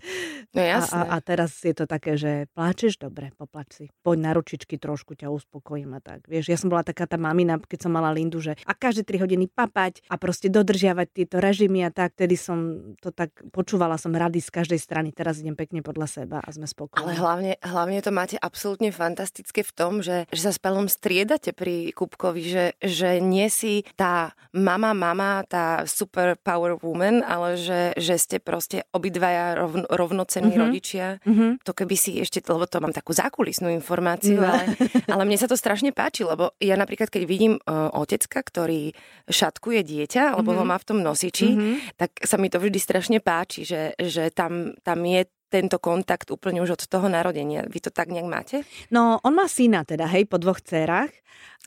No 0.55 0.62
jasné. 0.62 1.03
A, 1.10 1.17
a, 1.17 1.20
a 1.20 1.24
teraz 1.25 1.60
je 1.60 1.75
to 1.75 1.89
také, 1.89 2.15
že 2.15 2.48
plačeš, 2.55 3.01
dobre, 3.01 3.36
poplač 3.36 3.70
si. 3.75 3.86
Poď 4.05 4.17
na 4.22 4.31
ručičky, 4.38 4.77
trošku 4.77 5.17
ťa 5.17 5.34
uspokojím 5.34 5.98
a 5.98 6.00
tak. 6.00 6.29
Vieš, 6.29 6.53
ja 6.53 6.58
som 6.62 6.70
bola 6.70 6.86
taká 6.86 7.10
tá 7.10 7.17
mamina, 7.17 7.58
keď 7.58 7.89
som 7.89 7.91
mala 7.91 8.13
Lindu, 8.13 8.38
že 8.38 8.53
a 8.63 8.77
každé 8.77 9.03
3 9.03 9.25
hodiny 9.25 9.50
papať 9.50 10.05
a 10.08 10.15
proste 10.22 10.48
dodržiavať 10.53 11.08
tieto 11.10 11.40
režimy 11.41 11.81
a 11.81 11.89
tak, 11.89 12.13
tedy 12.13 12.38
som 12.38 12.93
to 13.01 13.10
tak, 13.10 13.33
počúvala 13.50 13.98
som 13.98 14.13
rady 14.13 14.38
z 14.38 14.53
každej 14.53 14.77
strany, 14.77 15.10
teraz 15.10 15.41
idem 15.41 15.57
pekne 15.57 15.81
podľa 15.81 16.21
seba 16.21 16.38
a 16.39 16.50
sme 16.53 16.69
spokojní. 16.69 17.01
Ale 17.01 17.13
hlavne, 17.17 17.53
hlavne 17.65 18.00
to 18.05 18.13
máte 18.13 18.38
absolútne 18.38 18.93
fantastické 18.93 19.65
v 19.65 19.71
tom, 19.74 20.05
že, 20.05 20.29
že 20.29 20.41
sa 20.45 20.51
s 20.53 20.60
Pelom 20.62 20.86
striedate 20.86 21.57
pri 21.57 21.89
Kupkovi, 21.98 22.43
že, 22.45 22.65
že 22.77 23.17
nie 23.17 23.50
si 23.50 23.81
tá 23.98 24.38
mama, 24.53 24.93
mama, 24.93 25.41
tá 25.50 25.88
super 25.89 26.38
power 26.38 26.77
woman, 26.77 27.25
ale 27.25 27.57
že, 27.57 27.98
že 27.98 28.19
ste 28.19 28.38
proste 28.38 28.86
obidvaja 28.91 29.57
rovn, 29.57 29.88
rovnocenní 29.88 30.53
mm-hmm. 30.53 30.62
rodičia. 30.67 31.07
Mm-hmm. 31.24 31.51
To 31.65 31.71
keby 31.71 31.95
si 31.95 32.19
ešte, 32.19 32.43
lebo 32.45 32.67
to 32.67 32.83
mám 32.83 32.91
takú 32.93 33.15
zákulisnú 33.15 33.71
informáciu, 33.71 34.43
no. 34.43 34.51
ale, 34.51 34.75
ale 35.07 35.24
mne 35.24 35.39
sa 35.39 35.48
to 35.48 35.55
strašne 35.55 35.95
páči, 35.95 36.27
lebo 36.27 36.53
ja 36.60 36.75
napríklad, 36.75 37.07
keď 37.07 37.24
vidím 37.24 37.57
uh, 37.63 37.89
otecka, 37.95 38.43
ktorý 38.43 38.91
šatkuje 39.31 39.79
dieťa, 39.81 40.36
alebo 40.36 40.51
mm-hmm. 40.51 40.67
ho 40.67 40.71
má 40.75 40.77
v 40.77 40.88
tom 40.91 41.00
nosiči, 41.00 41.31
mm-hmm. 41.32 41.96
tak 41.96 42.12
sa 42.22 42.36
mi 42.36 42.52
to 42.52 42.60
vždy 42.60 42.80
strašne 42.80 43.18
páči, 43.24 43.64
že, 43.64 43.96
že 43.96 44.30
tam, 44.36 44.76
tam 44.84 45.00
je 45.08 45.26
tento 45.51 45.77
kontakt 45.84 46.31
úplne 46.31 46.63
už 46.63 46.79
od 46.79 46.84
toho 46.88 47.12
narodenia. 47.12 47.67
Vy 47.67 47.84
to 47.84 47.91
tak 47.91 48.08
nejak 48.08 48.27
máte? 48.31 48.58
No, 48.88 49.20
on 49.20 49.36
má 49.36 49.51
syna 49.51 49.84
teda, 49.84 50.08
hej, 50.08 50.24
po 50.31 50.39
dvoch 50.39 50.63
dcerách. 50.63 51.12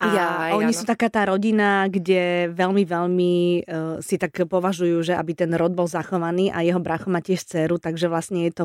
A 0.03 0.07
ja, 0.11 0.27
oni 0.59 0.75
áno. 0.75 0.79
sú 0.83 0.83
taká 0.91 1.07
tá 1.07 1.23
rodina, 1.23 1.87
kde 1.87 2.51
veľmi, 2.51 2.83
veľmi 2.83 3.35
uh, 3.63 4.03
si 4.03 4.19
tak 4.19 4.35
považujú, 4.43 5.07
že 5.07 5.15
aby 5.15 5.39
ten 5.39 5.55
rod 5.55 5.71
bol 5.71 5.87
zachovaný 5.87 6.51
a 6.51 6.67
jeho 6.67 6.83
bracho 6.83 7.07
má 7.07 7.23
tiež 7.23 7.47
dceru, 7.47 7.79
takže 7.79 8.11
vlastne 8.11 8.43
je 8.43 8.53
to, 8.53 8.65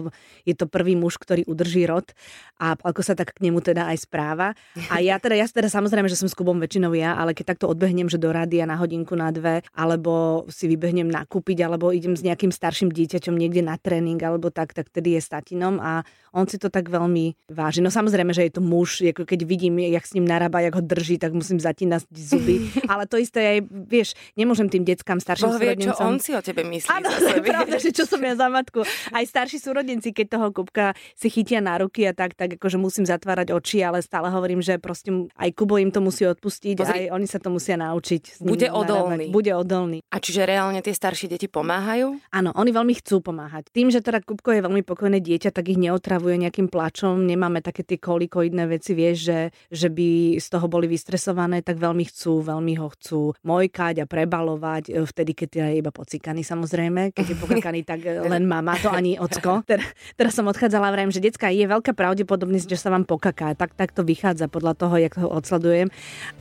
je 0.50 0.58
to 0.58 0.66
prvý 0.66 0.98
muž, 0.98 1.22
ktorý 1.22 1.46
udrží 1.46 1.86
rod 1.86 2.18
a 2.58 2.74
ako 2.74 3.06
sa 3.06 3.14
tak 3.14 3.38
k 3.38 3.46
nemu 3.46 3.62
teda 3.62 3.94
aj 3.94 4.10
správa. 4.10 4.58
A 4.90 5.06
ja 5.06 5.22
teda, 5.22 5.38
ja 5.38 5.46
teda 5.46 5.70
samozrejme, 5.70 6.10
že 6.10 6.18
som 6.18 6.26
s 6.26 6.34
Kubom 6.34 6.58
väčšinou 6.58 6.98
ja, 6.98 7.14
ale 7.14 7.38
keď 7.38 7.54
takto 7.54 7.70
odbehnem, 7.70 8.10
že 8.10 8.18
do 8.18 8.34
rádia 8.34 8.66
na 8.66 8.82
hodinku, 8.82 9.14
na 9.14 9.30
dve, 9.30 9.62
alebo 9.78 10.46
si 10.50 10.66
vybehnem 10.66 11.14
nakúpiť, 11.14 11.62
alebo 11.62 11.94
idem 11.94 12.18
s 12.18 12.26
nejakým 12.26 12.50
starším 12.50 12.90
dieťaťom 12.90 13.38
niekde 13.38 13.62
na 13.62 13.78
tréning, 13.78 14.18
alebo 14.18 14.50
tak, 14.50 14.74
tak 14.74 14.90
tedy 14.90 15.09
je 15.16 15.22
statinom 15.22 15.80
a 15.80 16.04
on 16.34 16.46
si 16.46 16.62
to 16.62 16.70
tak 16.70 16.90
veľmi 16.90 17.50
váži. 17.50 17.82
No 17.82 17.90
samozrejme, 17.90 18.34
že 18.34 18.46
je 18.50 18.54
to 18.58 18.62
muž, 18.62 19.02
ako 19.02 19.26
keď 19.26 19.40
vidím, 19.50 19.82
jak 19.82 20.06
s 20.06 20.14
ním 20.14 20.30
narába, 20.30 20.62
jak 20.62 20.78
ho 20.78 20.84
drží, 20.84 21.18
tak 21.18 21.34
musím 21.34 21.58
zatínať 21.58 22.06
zuby. 22.14 22.70
Ale 22.92 23.10
to 23.10 23.18
isté 23.18 23.58
aj, 23.58 23.60
vieš, 23.70 24.14
nemôžem 24.38 24.70
tým 24.70 24.86
deckám 24.86 25.18
starším 25.18 25.50
Boh 25.50 25.58
vie, 25.58 25.74
čo 25.90 25.94
on 25.98 26.22
si 26.22 26.38
o 26.38 26.42
tebe 26.42 26.62
myslí. 26.62 26.90
Áno, 26.90 27.10
to 27.10 27.30
je 27.34 27.42
pravda, 27.42 27.76
že 27.82 27.90
čo 27.90 28.06
som 28.06 28.22
ja 28.22 28.38
za 28.38 28.48
matku. 28.48 28.86
Aj 29.10 29.24
starší 29.26 29.58
súrodenci, 29.58 30.14
keď 30.14 30.38
toho 30.38 30.48
Kubka 30.54 30.94
si 31.18 31.28
chytia 31.34 31.60
na 31.60 31.82
ruky 31.82 32.06
a 32.06 32.14
tak, 32.14 32.38
tak 32.38 32.62
akože 32.62 32.78
musím 32.78 33.10
zatvárať 33.10 33.54
oči, 33.54 33.82
ale 33.82 34.06
stále 34.06 34.30
hovorím, 34.30 34.62
že 34.62 34.78
proste 34.78 35.10
aj 35.34 35.50
Kubo 35.58 35.82
im 35.82 35.90
to 35.90 36.00
musí 36.00 36.30
odpustiť, 36.30 36.78
Pozri, 36.78 37.10
aj 37.10 37.18
oni 37.18 37.26
sa 37.26 37.40
to 37.42 37.50
musia 37.50 37.76
naučiť. 37.76 38.44
Bude 38.46 38.70
odolný. 38.70 39.34
Bude 39.34 39.54
odolný. 39.58 40.06
A 40.14 40.22
čiže 40.22 40.46
reálne 40.46 40.80
tie 40.86 40.94
staršie 40.94 41.30
deti 41.30 41.50
pomáhajú? 41.50 42.22
Áno, 42.30 42.54
oni 42.54 42.70
veľmi 42.70 42.94
chcú 43.02 43.22
pomáhať. 43.26 43.74
Tým, 43.74 43.90
že 43.90 44.04
teda 44.04 44.22
Kubko 44.22 44.54
je 44.54 44.62
veľmi 44.62 44.82
pokojné 45.00 45.20
dieťa, 45.24 45.50
tak 45.50 45.74
ich 45.74 45.82
neotravuje 45.82 46.38
nejakým 46.46 46.70
plačom, 46.70 47.26
nemáme 47.26 47.66
také 47.66 47.82
tie 47.82 47.98
kolikoidné 47.98 48.70
veci, 48.70 48.94
vieš, 48.94 49.18
že, 49.32 49.40
že 49.74 49.88
by 49.88 50.38
z 50.38 50.48
toho 50.52 50.68
boli 50.68 50.86
vystresovaní 50.92 51.40
namalované, 51.40 51.64
tak 51.64 51.80
veľmi 51.80 52.04
chcú, 52.12 52.44
veľmi 52.44 52.74
ho 52.78 52.88
chcú 52.92 53.22
mojkať 53.48 54.04
a 54.04 54.06
prebalovať, 54.06 54.84
e, 54.92 55.08
vtedy, 55.08 55.32
keď 55.34 55.50
je 55.56 55.66
iba 55.80 55.92
pocikaný 55.92 56.44
samozrejme, 56.44 57.16
keď 57.16 57.26
je 57.32 57.38
pokakaný, 57.40 57.80
tak 57.88 58.04
e, 58.04 58.20
len 58.28 58.44
mama, 58.44 58.76
to 58.76 58.92
ani 58.92 59.16
ocko. 59.16 59.64
Teraz, 59.70 59.86
teraz 60.18 60.34
som 60.34 60.46
odchádzala, 60.50 60.92
vrajím, 60.92 61.14
že 61.14 61.22
detská 61.22 61.54
je 61.54 61.66
veľká 61.70 61.94
pravdepodobnosť, 61.94 62.68
že 62.68 62.78
sa 62.80 62.90
vám 62.90 63.06
pokaká. 63.06 63.54
Tak, 63.54 63.78
tak 63.78 63.94
to 63.94 64.02
vychádza 64.02 64.50
podľa 64.50 64.74
toho, 64.76 64.96
jak 64.98 65.14
ho 65.22 65.30
odsledujem. 65.30 65.94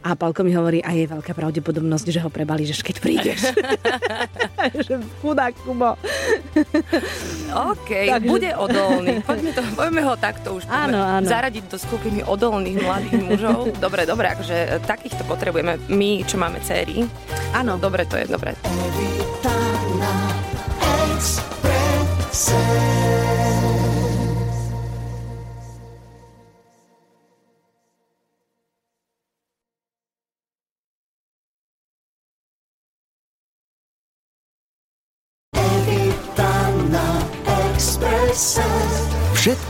A 0.02 0.16
Palko 0.16 0.42
mi 0.42 0.56
hovorí, 0.56 0.80
a 0.80 0.96
je 0.96 1.04
veľká 1.06 1.36
pravdepodobnosť, 1.36 2.06
že 2.08 2.20
ho 2.24 2.30
prebalíš, 2.32 2.80
keď 2.80 2.96
prídeš. 2.98 3.40
že 4.86 4.98
chudák 5.20 5.54
Kubo. 5.62 5.94
OK, 7.52 7.90
Takže... 7.90 8.28
bude 8.28 8.47
odolný. 8.54 9.20
Poďme, 9.28 9.50
to, 9.52 9.62
poďme 9.74 10.02
ho 10.04 10.14
takto 10.16 10.48
už 10.60 10.68
áno, 10.70 10.98
áno. 10.98 11.26
zaradiť 11.26 11.64
do 11.68 11.78
skupiny 11.80 12.20
odolných 12.24 12.78
mladých 12.80 13.20
mužov. 13.24 13.58
Dobre, 13.84 14.04
dobre, 14.04 14.32
akože 14.34 14.84
takýchto 14.84 15.22
potrebujeme 15.24 15.78
my, 15.88 16.22
čo 16.24 16.36
máme 16.36 16.60
céry. 16.60 17.06
Áno. 17.54 17.80
Dobre, 17.80 18.04
to 18.04 18.18
je 18.18 18.26
dobre. 18.28 18.52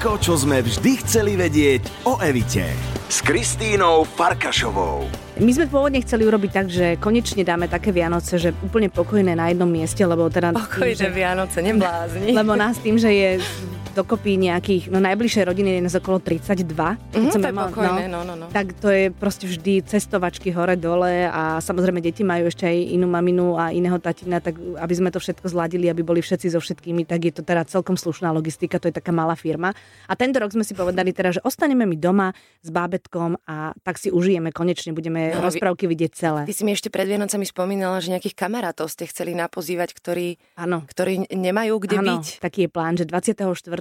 Všetko, 0.08 0.24
čo 0.24 0.40
sme 0.40 0.64
vždy 0.64 0.92
chceli 1.04 1.36
vedieť 1.36 2.08
o 2.08 2.16
Evite 2.24 2.72
s 3.12 3.20
Kristínou 3.20 4.08
Farkašovou. 4.08 5.04
My 5.36 5.52
sme 5.52 5.68
pôvodne 5.68 6.00
chceli 6.00 6.24
urobiť 6.24 6.48
tak, 6.48 6.66
že 6.72 6.96
konečne 6.96 7.44
dáme 7.44 7.68
také 7.68 7.92
Vianoce, 7.92 8.40
že 8.40 8.56
úplne 8.64 8.88
pokojné 8.88 9.36
na 9.36 9.52
jednom 9.52 9.68
mieste, 9.68 10.00
lebo 10.00 10.32
teda... 10.32 10.56
Pokojné 10.56 10.96
tým, 10.96 11.04
že, 11.04 11.08
Vianoce, 11.12 11.58
neblázni. 11.60 12.32
Lebo 12.32 12.56
nás 12.56 12.80
tým, 12.80 12.96
že 12.96 13.12
je 13.12 13.30
dokopy 13.98 14.38
nejakých, 14.38 14.94
no 14.94 15.02
najbližšej 15.02 15.44
rodiny 15.50 15.68
je 15.78 15.80
nás 15.90 15.94
okolo 15.98 16.22
32. 16.22 16.62
Mm, 16.62 17.30
to 17.34 17.38
je 17.42 17.50
mal, 17.50 17.68
pokojné, 17.74 18.06
no, 18.06 18.22
no, 18.22 18.34
no, 18.34 18.46
no. 18.46 18.46
Tak 18.54 18.78
to 18.78 18.88
je 18.94 19.10
proste 19.10 19.50
vždy 19.50 19.82
cestovačky 19.82 20.54
hore-dole 20.54 21.26
a 21.26 21.58
samozrejme 21.58 21.98
deti 21.98 22.22
majú 22.22 22.46
ešte 22.46 22.70
aj 22.70 22.78
inú 22.94 23.10
maminu 23.10 23.58
a 23.58 23.74
iného 23.74 23.98
tatina, 23.98 24.38
tak 24.38 24.54
aby 24.58 24.94
sme 24.94 25.10
to 25.10 25.18
všetko 25.18 25.50
zladili, 25.50 25.90
aby 25.90 26.06
boli 26.06 26.22
všetci 26.22 26.54
so 26.54 26.62
všetkými, 26.62 27.02
tak 27.02 27.26
je 27.26 27.32
to 27.34 27.42
teda 27.42 27.66
celkom 27.66 27.98
slušná 27.98 28.30
logistika, 28.30 28.78
to 28.78 28.86
je 28.86 28.94
taká 28.94 29.10
malá 29.10 29.34
firma. 29.34 29.74
A 30.06 30.14
tento 30.14 30.38
rok 30.38 30.54
sme 30.54 30.62
si 30.62 30.78
povedali 30.78 31.10
teda, 31.10 31.34
že 31.34 31.40
ostaneme 31.42 31.82
my 31.82 31.96
doma 31.98 32.30
s 32.62 32.70
bábetkom 32.70 33.42
a 33.50 33.74
tak 33.82 33.98
si 33.98 34.14
užijeme, 34.14 34.54
konečne 34.54 34.94
budeme 34.94 35.34
no, 35.34 35.42
rozprávky 35.42 35.90
vidieť 35.90 36.12
celé. 36.14 36.40
Ty 36.46 36.54
si 36.54 36.62
mi 36.62 36.70
ešte 36.76 36.92
pred 36.92 37.10
Vianocami 37.10 37.42
spomínala, 37.48 37.98
že 37.98 38.14
nejakých 38.14 38.38
kamarátov 38.38 38.86
ste 38.92 39.08
chceli 39.10 39.34
napozývať, 39.34 39.96
ktorí, 39.96 40.38
ano. 40.54 40.86
ktorí 40.86 41.32
nemajú 41.32 41.74
kde 41.82 41.96
ano, 41.98 42.14
byť. 42.20 42.26
taký 42.38 42.60
je 42.66 42.70
plán, 42.70 42.94
že 42.94 43.08
24 43.08 43.78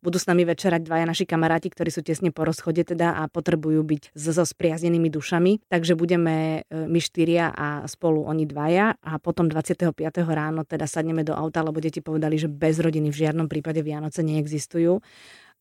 budú 0.00 0.16
s 0.16 0.24
nami 0.24 0.48
večerať 0.48 0.80
dvaja 0.86 1.04
naši 1.04 1.28
kamaráti, 1.28 1.68
ktorí 1.68 1.92
sú 1.92 2.00
tesne 2.00 2.32
po 2.32 2.48
rozchode 2.48 2.80
teda 2.80 3.20
a 3.20 3.22
potrebujú 3.28 3.84
byť 3.84 4.02
so, 4.16 4.32
spriaznenými 4.32 5.12
dušami. 5.12 5.68
Takže 5.68 5.92
budeme 5.92 6.64
e, 6.64 6.88
my 6.88 7.00
štyria 7.02 7.52
a 7.52 7.84
spolu 7.84 8.24
oni 8.24 8.48
dvaja 8.48 8.96
a 8.96 9.12
potom 9.20 9.50
25. 9.50 9.92
ráno 10.24 10.64
teda 10.64 10.88
sadneme 10.88 11.22
do 11.26 11.36
auta, 11.36 11.60
lebo 11.60 11.82
deti 11.82 12.00
povedali, 12.00 12.40
že 12.40 12.48
bez 12.48 12.80
rodiny 12.80 13.12
v 13.12 13.20
žiadnom 13.28 13.46
prípade 13.50 13.84
Vianoce 13.84 14.24
neexistujú 14.24 15.04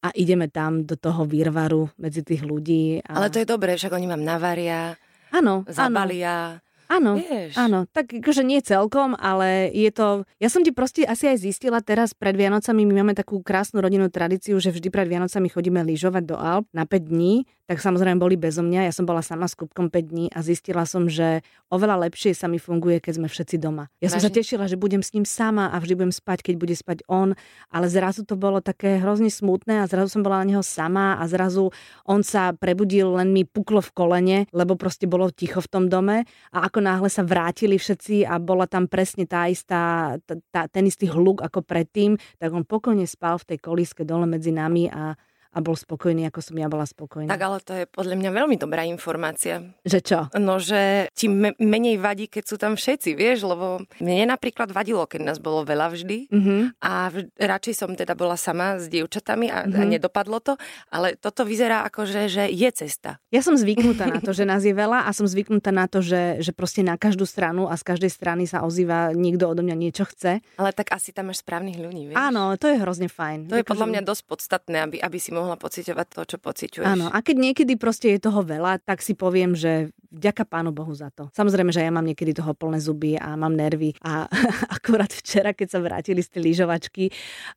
a 0.04 0.12
ideme 0.20 0.52
tam 0.52 0.84
do 0.84 1.00
toho 1.00 1.24
výrvaru 1.24 1.88
medzi 1.96 2.22
tých 2.28 2.44
ľudí. 2.44 3.00
A... 3.08 3.24
Ale 3.24 3.32
to 3.32 3.40
je 3.40 3.48
dobré, 3.48 3.80
však 3.80 3.96
oni 3.96 4.08
vám 4.12 4.24
navaria, 4.24 5.00
áno, 5.32 5.63
zabalia. 5.72 6.60
Áno. 6.60 6.73
Áno, 6.93 7.17
Vieš. 7.17 7.57
áno, 7.57 7.89
tak 7.89 8.13
akože 8.13 8.45
nie 8.45 8.62
celkom, 8.62 9.17
ale 9.17 9.73
je 9.73 9.89
to... 9.89 10.29
Ja 10.38 10.53
som 10.53 10.62
ti 10.62 10.69
proste 10.69 11.01
asi 11.09 11.25
aj 11.25 11.41
zistila 11.41 11.81
teraz 11.81 12.13
pred 12.13 12.38
Vianocami, 12.38 12.85
my 12.85 13.01
máme 13.01 13.17
takú 13.17 13.41
krásnu 13.41 13.81
rodinnú 13.81 14.13
tradíciu, 14.13 14.62
že 14.62 14.69
vždy 14.69 14.93
pred 14.93 15.09
Vianocami 15.09 15.50
chodíme 15.50 15.81
lyžovať 15.81 16.23
do 16.29 16.38
Alp 16.38 16.69
na 16.69 16.85
5 16.85 17.09
dní, 17.09 17.50
tak 17.63 17.79
samozrejme 17.79 18.20
boli 18.20 18.36
bezo 18.36 18.60
mňa. 18.60 18.91
Ja 18.91 18.93
som 18.93 19.08
bola 19.08 19.24
sama 19.24 19.48
s 19.48 19.55
Kupkom 19.55 19.88
5 19.88 20.12
dní 20.12 20.25
a 20.36 20.43
zistila 20.43 20.84
som, 20.84 21.08
že 21.08 21.39
oveľa 21.72 22.08
lepšie 22.10 22.36
sa 22.36 22.51
mi 22.51 22.60
funguje, 22.60 23.00
keď 23.00 23.24
sme 23.24 23.27
všetci 23.32 23.55
doma. 23.55 23.88
Ja 24.03 24.12
som 24.12 24.20
Vážne? 24.20 24.27
sa 24.27 24.38
tešila, 24.43 24.65
že 24.67 24.75
budem 24.75 25.00
s 25.00 25.15
ním 25.15 25.24
sama 25.24 25.72
a 25.72 25.79
vždy 25.79 25.96
budem 25.96 26.13
spať, 26.13 26.43
keď 26.43 26.55
bude 26.60 26.75
spať 26.75 27.08
on, 27.08 27.39
ale 27.72 27.88
zrazu 27.88 28.27
to 28.27 28.36
bolo 28.36 28.60
také 28.60 29.00
hrozne 29.00 29.32
smutné 29.32 29.79
a 29.79 29.88
zrazu 29.88 30.20
som 30.20 30.22
bola 30.27 30.43
na 30.43 30.51
neho 30.51 30.63
sama 30.63 31.15
a 31.15 31.24
zrazu 31.32 31.72
on 32.03 32.20
sa 32.20 32.51
prebudil, 32.51 33.15
len 33.15 33.32
mi 33.32 33.48
puklo 33.48 33.79
v 33.79 33.91
kolene, 33.96 34.38
lebo 34.51 34.75
proste 34.75 35.08
bolo 35.08 35.32
ticho 35.32 35.63
v 35.63 35.72
tom 35.72 35.86
dome 35.88 36.27
a 36.51 36.58
ako 36.67 36.84
náhle 36.84 37.08
sa 37.08 37.24
vrátili 37.24 37.79
všetci 37.79 38.27
a 38.27 38.43
bola 38.43 38.67
tam 38.67 38.91
presne 38.91 39.24
tá 39.24 39.48
istá, 39.48 40.15
tá, 40.27 40.36
tá, 40.51 40.62
ten 40.67 40.84
istý 40.84 41.08
hluk 41.08 41.39
ako 41.39 41.63
predtým, 41.63 42.20
tak 42.43 42.51
on 42.51 42.67
pokojne 42.67 43.08
spal 43.08 43.39
v 43.39 43.55
tej 43.55 43.60
kolíske 43.63 44.03
dole 44.03 44.27
medzi 44.27 44.51
nami 44.51 44.91
a 44.91 45.15
a 45.53 45.62
bol 45.62 45.77
spokojný, 45.77 46.27
ako 46.27 46.39
som 46.41 46.55
ja 46.57 46.65
bola 46.65 46.83
spokojná. 46.83 47.29
Tak 47.29 47.43
ale 47.45 47.57
to 47.62 47.74
je 47.77 47.86
podľa 47.86 48.15
mňa 48.17 48.31
veľmi 48.33 48.55
dobrá 48.57 48.81
informácia. 48.89 49.62
Že 49.86 50.00
čo? 50.01 50.19
No, 50.41 50.57
že 50.57 51.07
ti 51.13 51.29
me- 51.29 51.55
menej 51.62 52.01
vadí, 52.01 52.25
keď 52.25 52.43
sú 52.43 52.55
tam 52.57 52.74
všetci, 52.74 53.13
vieš, 53.13 53.45
lebo 53.45 53.86
mne 54.01 54.33
napríklad 54.33 54.74
vadilo, 54.74 55.05
keď 55.05 55.22
nás 55.29 55.38
bolo 55.38 55.62
veľa 55.62 55.93
vždy 55.93 56.33
mm-hmm. 56.33 56.62
a 56.81 57.13
v- 57.13 57.29
radšej 57.38 57.74
som 57.77 57.93
teda 57.93 58.17
bola 58.17 58.33
sama 58.33 58.81
s 58.81 58.89
dievčatami 58.89 59.53
a, 59.53 59.63
mm-hmm. 59.63 59.77
a 59.77 59.81
mhm. 59.86 59.89
nedopadlo 59.93 60.38
to, 60.41 60.53
ale 60.89 61.13
toto 61.15 61.45
vyzerá 61.45 61.86
ako, 61.86 62.10
že, 62.10 62.22
že 62.27 62.43
je 62.50 62.69
cesta. 62.74 63.22
Ja 63.29 63.45
som 63.45 63.53
zvyknutá 63.53 64.10
na 64.10 64.19
to, 64.19 64.33
že 64.33 64.50
nás 64.50 64.65
je 64.65 64.74
veľa 64.74 65.05
a 65.05 65.10
som 65.13 65.29
zvyknutá 65.29 65.69
na 65.69 65.86
to, 65.86 66.01
že, 66.01 66.41
že 66.41 66.50
proste 66.50 66.81
na 66.81 66.98
každú 66.98 67.29
stranu 67.29 67.69
a 67.69 67.77
z 67.77 67.83
každej 67.86 68.10
strany 68.10 68.43
sa 68.50 68.65
ozýva 68.65 69.13
niekto 69.13 69.45
odo 69.45 69.62
mňa 69.62 69.75
niečo 69.77 70.10
chce. 70.10 70.41
Ale 70.57 70.72
tak 70.74 70.89
asi 70.89 71.13
tam 71.13 71.29
máš 71.29 71.45
správnych 71.45 71.77
ľudí, 71.77 72.10
vieš? 72.10 72.17
Áno, 72.17 72.55
to 72.57 72.65
je 72.72 72.81
hrozne 72.81 73.12
fajn. 73.12 73.53
To 73.53 73.60
je 73.60 73.65
podľa 73.67 73.88
mňa 73.89 74.01
dosť 74.01 74.24
podstatné, 74.25 74.77
aby, 74.81 74.98
aby 74.98 75.17
si 75.22 75.29
mohla 75.43 75.59
pociťovať 75.59 76.07
to, 76.07 76.21
čo 76.23 76.38
pociťuješ. 76.39 76.88
Áno, 76.88 77.12
a 77.12 77.19
keď 77.19 77.51
niekedy 77.51 77.75
proste 77.75 78.15
je 78.15 78.23
toho 78.23 78.39
veľa, 78.39 78.79
tak 78.79 79.03
si 79.03 79.12
poviem, 79.12 79.51
že 79.51 79.91
vďaka 80.13 80.45
Pánu 80.45 80.71
Bohu 80.71 80.93
za 80.93 81.09
to. 81.12 81.27
Samozrejme, 81.33 81.73
že 81.73 81.83
ja 81.83 81.91
mám 81.91 82.05
niekedy 82.05 82.31
toho 82.31 82.53
plné 82.53 82.79
zuby 82.79 83.17
a 83.17 83.33
mám 83.33 83.51
nervy 83.57 83.97
a 84.05 84.29
akurát 84.77 85.09
včera, 85.12 85.51
keď 85.51 85.67
sa 85.67 85.79
vrátili 85.81 86.21
z 86.21 86.31
tej 86.31 86.41
lyžovačky 86.53 87.12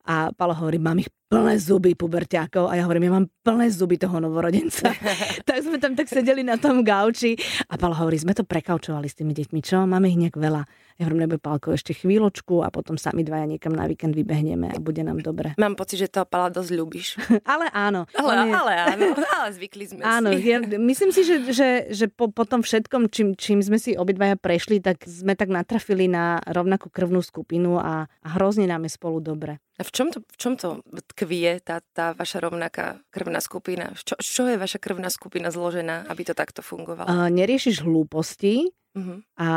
a 0.08 0.34
Palo 0.34 0.56
hovorí, 0.56 0.80
mám 0.80 0.98
ich 0.98 1.12
plné 1.28 1.60
zuby 1.60 1.92
puberťákov 1.92 2.70
a 2.70 2.80
ja 2.80 2.82
hovorím, 2.88 3.12
ja 3.12 3.16
mám 3.20 3.26
plné 3.44 3.68
zuby 3.68 4.00
toho 4.00 4.16
novorodenca. 4.18 4.90
tak 5.48 5.58
sme 5.62 5.76
tam 5.76 5.92
tak 5.92 6.08
sedeli 6.08 6.40
na 6.40 6.56
tom 6.56 6.80
gauči 6.80 7.36
a 7.68 7.76
Palo 7.76 7.94
hovorí, 7.94 8.16
sme 8.16 8.32
to 8.32 8.42
prekaučovali 8.42 9.06
s 9.06 9.18
tými 9.20 9.36
deťmi, 9.36 9.60
čo? 9.60 9.84
Máme 9.84 10.08
ich 10.08 10.18
nejak 10.18 10.40
veľa. 10.40 10.64
Ja 10.96 11.04
hovorím, 11.04 11.28
nebude 11.28 11.44
Palko 11.44 11.76
ešte 11.76 11.92
chvíľočku 11.92 12.64
a 12.64 12.72
potom 12.72 12.96
sami 12.96 13.20
dvaja 13.20 13.44
niekam 13.44 13.76
na 13.76 13.84
víkend 13.84 14.16
vybehneme 14.16 14.72
a 14.72 14.80
bude 14.80 15.04
nám 15.04 15.20
dobre. 15.20 15.52
Mám 15.60 15.76
pocit, 15.76 16.00
že 16.00 16.08
toho 16.08 16.24
Pala 16.24 16.48
dosť 16.48 16.70
ľúbiš. 16.72 17.20
ale 17.52 17.68
áno. 17.76 18.08
Ale, 18.16 18.32
je... 18.32 18.52
ale 18.56 18.72
áno, 18.96 19.04
ale 19.36 19.48
zvykli 19.52 19.84
sme 19.92 20.00
áno, 20.00 20.32
si. 20.32 20.48
Ja, 20.48 20.64
myslím 20.64 21.12
si, 21.12 21.20
že, 21.28 21.36
že, 21.52 21.68
že 21.92 22.06
po, 22.08 22.32
po 22.32 22.48
tom 22.48 22.64
všetkom, 22.64 23.12
čím, 23.12 23.36
čím 23.36 23.60
sme 23.60 23.76
si 23.76 23.92
obidvaja 23.92 24.40
prešli, 24.40 24.80
tak 24.80 25.04
sme 25.04 25.36
tak 25.36 25.52
natrafili 25.52 26.08
na 26.08 26.40
rovnakú 26.48 26.88
krvnú 26.88 27.20
skupinu 27.20 27.76
a, 27.76 28.08
a 28.08 28.28
hrozne 28.32 28.64
nám 28.64 28.88
je 28.88 28.96
spolu 28.96 29.20
dobre. 29.20 29.60
A 29.76 29.84
v 29.84 29.92
čom 29.92 30.08
to, 30.08 30.24
v 30.24 30.36
čom 30.40 30.56
to 30.56 30.80
tkvie 31.12 31.60
tá, 31.60 31.84
tá 31.92 32.16
vaša 32.16 32.40
rovnaká 32.40 33.04
krvná 33.12 33.44
skupina? 33.44 33.92
Čo, 33.92 34.16
čo 34.16 34.42
je 34.48 34.56
vaša 34.56 34.80
krvná 34.80 35.12
skupina 35.12 35.52
zložená, 35.52 36.08
aby 36.08 36.24
to 36.24 36.32
takto 36.32 36.64
fungovalo? 36.64 37.04
Uh, 37.04 37.28
neriešiš 37.28 37.84
hlúposti 37.84 38.72
Uh-huh. 38.96 39.20
a... 39.36 39.48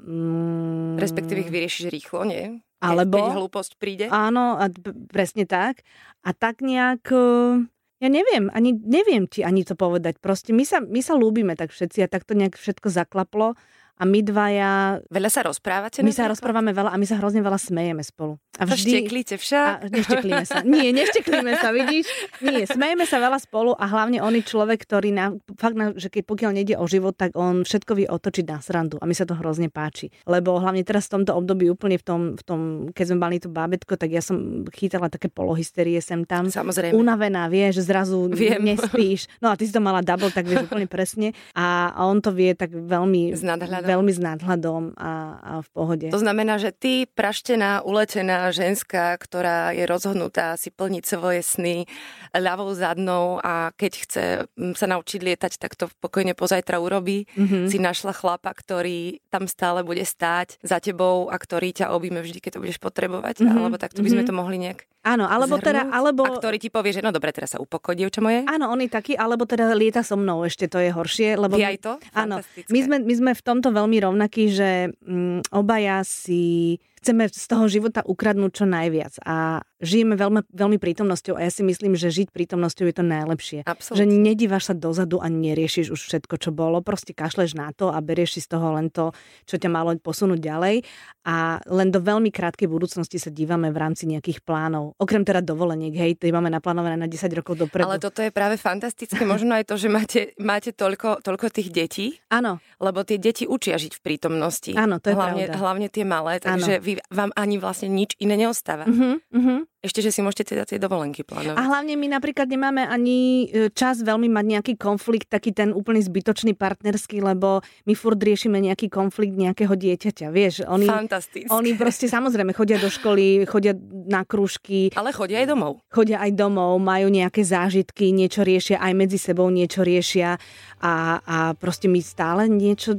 Mm, 0.00 0.96
Respektíve 0.96 1.44
ich 1.44 1.52
vyriešiš 1.52 1.92
rýchlo, 1.92 2.24
nie? 2.24 2.64
Alebo- 2.80 3.20
Keď 3.20 3.36
hlúposť 3.36 3.72
príde? 3.76 4.04
Áno, 4.08 4.56
a 4.56 4.72
presne 5.12 5.44
tak. 5.44 5.84
A 6.24 6.32
tak 6.32 6.64
nejak... 6.64 7.04
eh, 7.12 7.68
Ja 7.98 8.06
neviem, 8.06 8.46
ani 8.54 8.70
neviem 8.78 9.26
ti 9.26 9.42
ani 9.42 9.66
to 9.66 9.74
povedať. 9.74 10.22
Proste 10.22 10.54
my 10.54 10.62
sa, 10.62 10.78
my 10.78 11.02
sa 11.02 11.18
ľúbime 11.18 11.58
tak 11.58 11.74
všetci 11.74 12.06
a 12.06 12.08
tak 12.08 12.22
to 12.22 12.38
nejak 12.38 12.54
všetko 12.54 12.86
zaklaplo 12.88 13.58
a 13.98 14.04
my 14.06 14.20
dvaja, 14.22 14.70
Veľa 15.10 15.30
sa 15.30 15.42
rozprávate? 15.42 16.00
my 16.00 16.14
sa 16.14 16.30
rozprávame 16.30 16.70
veľa 16.70 16.94
a 16.94 16.96
my 16.96 17.06
sa 17.06 17.18
hrozne 17.18 17.42
veľa 17.42 17.58
smejeme 17.58 18.00
spolu. 18.00 18.38
A 18.58 18.66
To 18.66 18.74
šteklíte 18.74 19.38
však? 19.38 19.70
A 19.70 19.86
nešteklíme 19.86 20.42
sa. 20.42 20.66
Nie, 20.66 20.90
nešteklíme 20.90 21.52
sa, 21.58 21.70
vidíš? 21.70 22.10
Nie, 22.42 22.66
smejeme 22.66 23.06
sa 23.06 23.22
veľa 23.22 23.38
spolu 23.38 23.70
a 23.78 23.86
hlavne 23.86 24.18
on 24.18 24.34
je 24.34 24.42
človek, 24.42 24.82
ktorý 24.82 25.14
na, 25.14 25.30
fakt, 25.54 25.78
na, 25.78 25.94
že 25.94 26.10
keď 26.10 26.22
pokiaľ 26.26 26.50
nejde 26.58 26.74
o 26.74 26.86
život, 26.90 27.14
tak 27.14 27.38
on 27.38 27.62
všetko 27.62 27.92
vie 27.94 28.06
otočiť 28.10 28.44
na 28.46 28.58
srandu 28.58 28.98
a 28.98 29.06
mi 29.06 29.14
sa 29.14 29.22
to 29.22 29.38
hrozne 29.38 29.70
páči. 29.70 30.10
Lebo 30.26 30.58
hlavne 30.58 30.82
teraz 30.82 31.06
v 31.06 31.22
tomto 31.22 31.38
období 31.38 31.70
úplne 31.70 31.98
v 31.98 32.04
tom, 32.04 32.20
v 32.34 32.42
tom 32.42 32.60
keď 32.90 33.04
sme 33.14 33.18
mali 33.22 33.38
to 33.38 33.46
bábetko, 33.46 33.94
tak 33.94 34.10
ja 34.10 34.18
som 34.18 34.66
chytala 34.74 35.06
také 35.06 35.30
polohysterie 35.30 36.02
sem 36.02 36.26
tam. 36.26 36.50
Samozrejme. 36.50 36.98
Unavená, 36.98 37.46
vie, 37.46 37.70
že 37.70 37.86
zrazu 37.86 38.26
Viem. 38.34 38.74
nespíš. 38.74 39.30
No 39.38 39.50
a 39.50 39.58
ty 39.58 39.70
si 39.70 39.72
to 39.74 39.78
mala 39.78 40.02
double, 40.02 40.34
tak 40.34 40.50
vieš 40.50 40.66
úplne 40.66 40.90
presne. 40.90 41.30
A, 41.54 41.94
a 41.94 42.10
on 42.10 42.18
to 42.18 42.34
vie 42.34 42.58
tak 42.58 42.74
veľmi, 42.74 43.38
S 43.38 43.46
nadhľadom. 43.46 43.86
Veľmi 43.88 44.12
s 44.12 44.20
nadhľadom 44.20 44.92
a, 45.00 45.12
a 45.40 45.52
v 45.64 45.68
pohode. 45.72 46.06
To 46.12 46.20
znamená, 46.20 46.60
že 46.60 46.76
ty, 46.76 47.08
praštená, 47.08 47.80
uletená 47.80 48.52
ženská, 48.52 49.16
ktorá 49.16 49.72
je 49.72 49.88
rozhodnutá 49.88 50.60
si 50.60 50.68
plniť 50.68 51.04
svoje 51.08 51.40
sny 51.40 51.88
ľavou 52.36 52.68
zadnou 52.76 53.40
a 53.40 53.72
keď 53.72 53.92
chce 54.04 54.24
mm, 54.52 54.76
sa 54.76 54.86
naučiť 54.92 55.20
lietať, 55.24 55.52
tak 55.56 55.72
to 55.80 55.88
pokojne 56.04 56.36
pozajtra 56.36 56.76
urobí. 56.76 57.24
Mhm. 57.34 57.72
Si 57.72 57.80
našla 57.80 58.12
chlapa, 58.12 58.52
ktorý 58.52 59.24
tam 59.32 59.48
stále 59.48 59.80
bude 59.80 60.04
stáť 60.04 60.60
za 60.60 60.78
tebou 60.84 61.32
a 61.32 61.36
ktorý 61.40 61.72
ťa 61.72 61.96
objíme 61.96 62.20
vždy, 62.20 62.44
keď 62.44 62.60
to 62.60 62.62
budeš 62.62 62.78
potrebovať. 62.82 63.40
Mhm, 63.40 63.56
Alebo 63.56 63.80
takto 63.80 64.04
by 64.04 64.12
sme 64.12 64.22
mhm. 64.22 64.28
to 64.28 64.34
mohli 64.36 64.56
nejak 64.60 64.84
Áno, 65.08 65.24
alebo 65.24 65.56
teda, 65.56 65.88
zhrnúť. 65.88 65.96
alebo... 65.96 66.22
A 66.28 66.36
ktorý 66.36 66.58
ti 66.60 66.68
povie, 66.68 66.92
že 66.92 67.00
no 67.00 67.08
dobre, 67.08 67.32
teraz 67.32 67.56
sa 67.56 67.58
upokoj, 67.58 67.96
dievča 67.96 68.20
moje. 68.20 68.44
Áno, 68.44 68.68
on 68.68 68.84
je 68.84 68.92
taký, 68.92 69.16
alebo 69.16 69.48
teda 69.48 69.72
lieta 69.72 70.04
so 70.04 70.20
mnou, 70.20 70.44
ešte 70.44 70.68
to 70.68 70.76
je 70.76 70.92
horšie. 70.92 71.40
Lebo 71.40 71.56
Vy 71.56 71.64
aj 71.64 71.78
to? 71.80 71.92
Áno, 72.12 72.44
my 72.68 72.80
sme, 72.84 72.96
my 73.00 73.14
sme 73.16 73.32
v 73.32 73.42
tomto 73.42 73.72
veľmi 73.72 73.96
rovnakí, 74.04 74.52
že 74.52 74.92
mm, 74.92 75.48
obaja 75.56 76.04
si 76.04 76.76
chceme 76.98 77.30
z 77.30 77.44
toho 77.46 77.70
života 77.70 78.02
ukradnúť 78.02 78.52
čo 78.52 78.64
najviac 78.66 79.22
a 79.22 79.62
žijeme 79.78 80.18
veľmi, 80.18 80.50
veľmi 80.50 80.78
prítomnosťou 80.82 81.38
a 81.38 81.46
ja 81.46 81.50
si 81.54 81.62
myslím, 81.62 81.94
že 81.94 82.10
žiť 82.10 82.34
prítomnosťou 82.34 82.90
je 82.90 82.94
to 82.98 83.04
najlepšie. 83.06 83.58
Že 83.62 83.70
Absolútne. 83.70 84.18
nedívaš 84.18 84.70
sa 84.70 84.74
dozadu 84.74 85.22
a 85.22 85.30
neriešiš 85.30 85.94
už 85.94 86.00
všetko, 86.02 86.34
čo 86.42 86.50
bolo, 86.50 86.82
proste 86.82 87.14
kašleš 87.14 87.54
na 87.54 87.70
to 87.70 87.94
a 87.94 87.98
berieš 88.02 88.38
si 88.38 88.40
z 88.42 88.58
toho 88.58 88.74
len 88.74 88.90
to, 88.90 89.14
čo 89.46 89.56
ťa 89.56 89.70
malo 89.70 89.94
posunúť 89.98 90.42
ďalej 90.42 90.82
a 91.22 91.62
len 91.70 91.88
do 91.94 92.02
veľmi 92.02 92.34
krátkej 92.34 92.66
budúcnosti 92.66 93.22
sa 93.22 93.30
dívame 93.30 93.70
v 93.70 93.78
rámci 93.78 94.10
nejakých 94.10 94.42
plánov. 94.42 94.98
Okrem 94.98 95.22
teda 95.22 95.44
dovoleniek, 95.44 95.94
hej, 95.94 96.18
to 96.18 96.26
máme 96.34 96.50
naplánované 96.50 96.98
na 96.98 97.06
10 97.06 97.30
rokov 97.38 97.60
dopredu. 97.60 97.86
Ale 97.86 98.02
toto 98.02 98.18
je 98.18 98.34
práve 98.34 98.58
fantastické, 98.58 99.22
možno 99.28 99.54
aj 99.54 99.64
to, 99.70 99.78
že 99.78 99.88
máte, 99.92 100.20
máte 100.42 100.74
toľko, 100.74 101.22
toľko 101.22 101.46
tých 101.54 101.70
detí, 101.70 102.06
Áno, 102.28 102.58
lebo 102.82 103.06
tie 103.06 103.16
deti 103.16 103.46
učia 103.46 103.78
žiť 103.78 103.98
v 103.98 104.02
prítomnosti. 104.02 104.72
Áno, 104.74 104.98
to 104.98 105.12
je 105.12 105.16
hlavne, 105.16 105.44
pravda. 105.48 105.60
hlavne 105.62 105.86
tie 105.88 106.04
malé, 106.04 106.42
takže 106.42 106.80
vy, 106.88 106.92
vám 107.12 107.30
ani 107.36 107.60
vlastne 107.60 107.92
nič 107.92 108.16
iné 108.16 108.40
neostáva. 108.40 108.88
uh-huh. 109.28 109.68
Ešte, 109.78 110.02
že 110.02 110.10
si 110.10 110.26
môžete 110.26 110.58
teda 110.58 110.66
tie 110.66 110.74
dovolenky 110.82 111.22
plánovať. 111.22 111.54
A 111.54 111.62
hlavne 111.70 111.94
my 111.94 112.10
napríklad 112.10 112.50
nemáme 112.50 112.82
ani 112.82 113.46
e, 113.46 113.70
čas 113.70 114.02
veľmi 114.02 114.26
mať 114.26 114.44
nejaký 114.58 114.72
konflikt, 114.74 115.30
taký 115.30 115.54
ten 115.54 115.70
úplne 115.70 116.02
zbytočný 116.02 116.58
partnerský, 116.58 117.22
lebo 117.22 117.62
my 117.86 117.94
furt 117.94 118.18
riešime 118.18 118.58
nejaký 118.58 118.90
konflikt 118.90 119.38
nejakého 119.38 119.70
dieťaťa, 119.70 120.34
vieš. 120.34 120.66
Oni, 120.66 120.90
Fantastické. 120.90 121.46
oni 121.46 121.78
proste 121.78 122.10
samozrejme 122.10 122.58
chodia 122.58 122.82
do 122.82 122.90
školy, 122.90 123.46
chodia 123.46 123.78
na 124.10 124.26
krúžky, 124.26 124.90
Ale 124.98 125.14
chodia 125.14 125.46
aj 125.46 125.54
domov. 125.54 125.78
chodia 125.94 126.18
aj 126.26 126.34
domov, 126.34 126.74
majú 126.82 127.06
nejaké 127.06 127.46
zážitky, 127.46 128.10
niečo 128.10 128.42
riešia, 128.42 128.82
aj 128.82 128.92
medzi 128.98 129.14
sebou 129.14 129.46
niečo 129.46 129.86
riešia 129.86 130.42
a, 130.82 131.22
a 131.22 131.36
proste 131.54 131.86
my 131.86 132.02
stále 132.02 132.50
niečo 132.50 132.98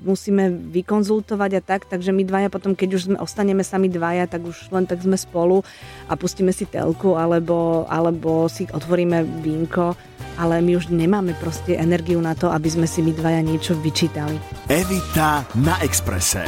musíme 0.00 0.48
vykonzultovať 0.72 1.50
a 1.58 1.60
tak, 1.60 1.84
takže 1.92 2.08
my 2.16 2.24
dvaja 2.24 2.48
potom, 2.48 2.72
keď 2.72 2.88
už 2.96 3.02
sme, 3.04 3.16
ostaneme 3.20 3.60
sami 3.60 3.92
dvaja, 3.92 4.24
tak 4.24 4.48
už 4.48 4.72
len 4.72 4.88
tak 4.88 5.04
sme 5.04 5.20
spolu 5.20 5.41
a 6.08 6.12
pustíme 6.14 6.52
si 6.52 6.68
telku 6.68 7.16
alebo, 7.18 7.88
alebo 7.88 8.46
si 8.46 8.68
otvoríme 8.68 9.24
vínko, 9.42 9.96
ale 10.38 10.60
my 10.64 10.76
už 10.76 10.88
nemáme 10.92 11.36
proste 11.36 11.76
energiu 11.76 12.20
na 12.20 12.32
to, 12.36 12.48
aby 12.48 12.68
sme 12.68 12.86
si 12.88 13.04
my 13.04 13.12
dvaja 13.12 13.40
niečo 13.44 13.76
vyčítali. 13.78 14.36
Evita 14.68 15.44
na 15.60 15.76
Exprese. 15.84 16.44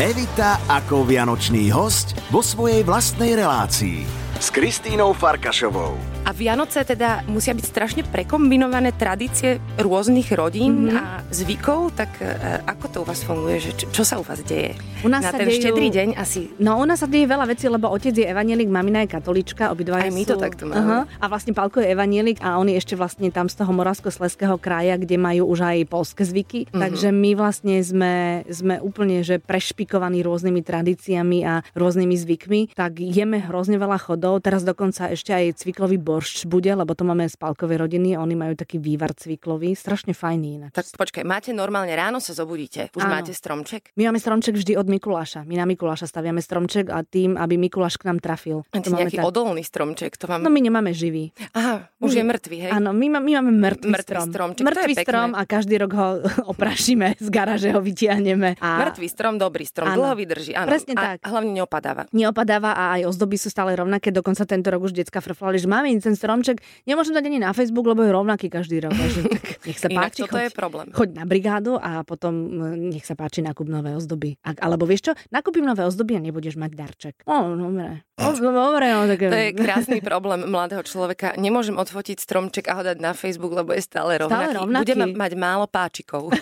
Evita 0.00 0.56
ako 0.72 1.04
vianočný 1.04 1.68
host 1.68 2.16
vo 2.32 2.40
svojej 2.40 2.80
vlastnej 2.84 3.36
relácii 3.36 4.25
s 4.40 4.50
Kristínou 4.50 5.12
Farkašovou. 5.12 6.15
A 6.26 6.34
Vianoce 6.34 6.82
teda 6.82 7.22
musia 7.30 7.54
byť 7.54 7.62
strašne 7.62 8.02
prekombinované 8.02 8.90
tradície 8.90 9.62
rôznych 9.78 10.26
rodín 10.34 10.90
mm-hmm. 10.90 10.98
a 10.98 11.22
zvykov, 11.30 11.94
tak 11.94 12.18
e, 12.18 12.26
ako 12.66 12.84
to 12.90 12.96
u 12.98 13.06
vás 13.06 13.22
funguje? 13.22 13.62
Že 13.62 13.70
čo, 13.78 13.86
čo 13.94 14.02
sa 14.02 14.18
u 14.18 14.26
vás 14.26 14.42
deje? 14.42 14.74
U 15.06 15.08
nás 15.08 15.22
Na 15.22 15.30
sa 15.30 15.38
ten 15.38 15.46
dejú- 15.46 15.62
štedrý 15.62 15.86
deň 15.86 16.18
asi 16.18 16.50
No 16.58 16.82
u 16.82 16.84
nás 16.88 16.98
sa 16.98 17.06
deje 17.06 17.30
veľa 17.30 17.46
vecí, 17.46 17.70
lebo 17.70 17.86
otec 17.94 18.10
je 18.10 18.26
evanielik, 18.26 18.66
mamina 18.66 19.06
je 19.06 19.14
katolička, 19.14 19.70
obidva 19.70 20.02
Aj 20.02 20.10
my 20.10 20.26
sú... 20.26 20.34
to 20.34 20.42
takto 20.42 20.66
máme. 20.66 20.82
Aha. 20.82 21.00
A 21.06 21.24
vlastne 21.30 21.54
Palko 21.54 21.78
je 21.78 21.94
evanielik 21.94 22.42
a 22.42 22.58
on 22.58 22.66
je 22.66 22.74
ešte 22.74 22.98
vlastne 22.98 23.30
tam 23.30 23.46
z 23.46 23.62
toho 23.62 23.70
Moravsko-Sleského 23.70 24.58
kraja, 24.58 24.98
kde 24.98 25.14
majú 25.22 25.46
už 25.46 25.62
aj 25.62 25.78
polské 25.86 26.26
zvyky. 26.26 26.66
Mhm. 26.66 26.74
Mm-hmm. 26.74 26.82
Takže 26.82 27.08
my 27.14 27.30
vlastne 27.38 27.76
sme, 27.86 28.14
sme 28.50 28.74
úplne 28.82 29.22
že 29.22 29.38
prešpikovaní 29.38 30.26
rôznymi 30.26 30.58
tradíciami 30.66 31.38
a 31.46 31.62
rôznymi 31.78 32.16
zvykmi. 32.18 32.60
Tak 32.74 32.98
jeme 32.98 33.46
hrozne 33.46 33.78
veľa 33.78 34.02
chodov. 34.02 34.42
Teraz 34.42 34.66
dokonca 34.66 35.06
ešte 35.14 35.30
aj 35.30 35.62
cviklový 35.62 36.02
boršč 36.16 36.48
bude, 36.48 36.72
lebo 36.72 36.96
to 36.96 37.04
máme 37.04 37.28
z 37.28 37.36
Palkovej 37.36 37.76
rodiny. 37.78 38.16
Oni 38.16 38.32
majú 38.32 38.56
taký 38.56 38.80
vývar 38.80 39.12
cviklový. 39.12 39.76
Strašne 39.76 40.10
fajný 40.10 40.48
ináč. 40.56 40.72
Tak 40.72 40.88
počkaj, 40.96 41.22
máte 41.22 41.52
normálne 41.52 41.92
ráno 41.92 42.16
sa 42.18 42.32
zobudíte, 42.32 42.88
už 42.96 43.04
Áno. 43.04 43.12
máte 43.12 43.30
stromček? 43.30 43.92
My 43.94 44.08
máme 44.08 44.16
stromček 44.16 44.56
vždy 44.56 44.74
od 44.74 44.88
Mikuláša. 44.88 45.44
My 45.44 45.60
na 45.60 45.68
Mikuláša 45.68 46.08
staviame 46.08 46.40
stromček 46.40 46.88
a 46.88 47.04
tým, 47.04 47.36
aby 47.36 47.60
Mikuláš 47.60 48.00
k 48.00 48.08
nám 48.08 48.18
trafil. 48.18 48.64
Máte 48.66 48.80
To 48.82 48.90
máme 48.90 49.00
nejaký 49.04 49.18
tak. 49.18 49.26
odolný 49.26 49.60
stromček, 49.60 50.16
to 50.16 50.24
vám... 50.24 50.40
No 50.40 50.48
my 50.48 50.60
nemáme 50.62 50.90
živý. 50.90 51.36
Aha, 51.52 51.92
už 51.98 52.14
je 52.14 52.24
mŕtvý, 52.24 52.56
hej? 52.58 52.70
Áno, 52.72 52.90
my, 52.90 53.06
má- 53.10 53.20
my 53.20 53.32
máme 53.36 53.52
mŕtvý, 53.52 53.90
Mŕtvý 53.90 54.04
strom. 54.06 54.24
stromček, 54.32 54.64
pekné. 54.64 55.04
strom 55.04 55.30
a 55.34 55.42
každý 55.44 55.74
rok 55.76 55.92
ho 55.92 56.08
oprašíme, 56.52 57.18
z 57.18 57.28
garáže 57.28 57.68
ho 57.70 57.80
vytiahneme. 57.80 58.56
A 58.58 58.68
Mŕtvý 58.82 59.06
strom, 59.06 59.36
dobrý 59.36 59.66
strom, 59.66 59.90
Áno. 59.90 60.00
dlho 60.00 60.14
vydrží. 60.16 60.56
Áno. 60.56 60.68
Presne 60.70 60.94
a, 60.94 61.02
tak. 61.12 61.16
A 61.20 61.28
hlavne 61.28 61.52
neopadáva. 61.52 62.08
neopadáva 62.10 62.72
a 62.72 62.96
aj 62.96 63.10
ozdoby 63.10 63.36
sú 63.36 63.48
stále 63.48 63.74
rovnaké. 63.74 64.08
Dokonca 64.08 64.46
tento 64.46 64.70
rok 64.70 64.86
už 64.86 64.94
decka 64.94 65.18
frflali, 65.18 65.58
že 65.58 65.66
máme 65.66 65.90
ten 66.06 66.14
stromček, 66.14 66.62
nemôžem 66.86 67.10
dať 67.10 67.26
ani 67.26 67.42
na 67.42 67.50
Facebook, 67.50 67.90
lebo 67.90 68.06
je 68.06 68.14
rovnaký 68.14 68.46
každý 68.46 68.78
rok. 68.78 68.94
Takže, 68.94 69.20
tak 69.34 69.44
nech 69.66 69.78
sa 69.82 69.90
Inak 69.90 70.14
páči, 70.14 70.22
toto 70.22 70.38
choď, 70.38 70.42
je 70.46 70.50
problém. 70.54 70.86
choď 70.94 71.08
na 71.18 71.24
brigádu 71.26 71.74
a 71.74 72.06
potom 72.06 72.30
mm, 72.30 72.94
nech 72.94 73.02
sa 73.02 73.18
páči 73.18 73.42
nakúp 73.42 73.66
nové 73.66 73.98
ozdoby. 73.98 74.38
A, 74.46 74.54
alebo 74.62 74.86
vieš 74.86 75.10
čo, 75.10 75.12
nakúpim 75.34 75.66
nové 75.66 75.82
ozdoby 75.82 76.14
a 76.14 76.22
nebudeš 76.22 76.54
mať 76.54 76.70
darček. 76.78 77.14
O, 77.26 77.34
dobre. 77.58 78.06
O, 78.16 78.30
dobre, 78.32 78.86
no, 78.94 79.04
tak... 79.10 79.18
To 79.18 79.36
je 79.36 79.50
krásny 79.52 79.98
problém 80.00 80.46
mladého 80.46 80.86
človeka. 80.86 81.34
Nemôžem 81.36 81.74
odfotiť 81.74 82.22
stromček 82.22 82.70
a 82.70 82.78
ho 82.78 82.82
dať 82.86 83.02
na 83.02 83.10
Facebook, 83.12 83.52
lebo 83.52 83.74
je 83.74 83.82
stále 83.82 84.22
rovnaký. 84.22 84.62
rovnaký. 84.62 84.82
Budem 84.86 85.18
mať 85.18 85.32
málo 85.34 85.66
páčikov. 85.66 86.30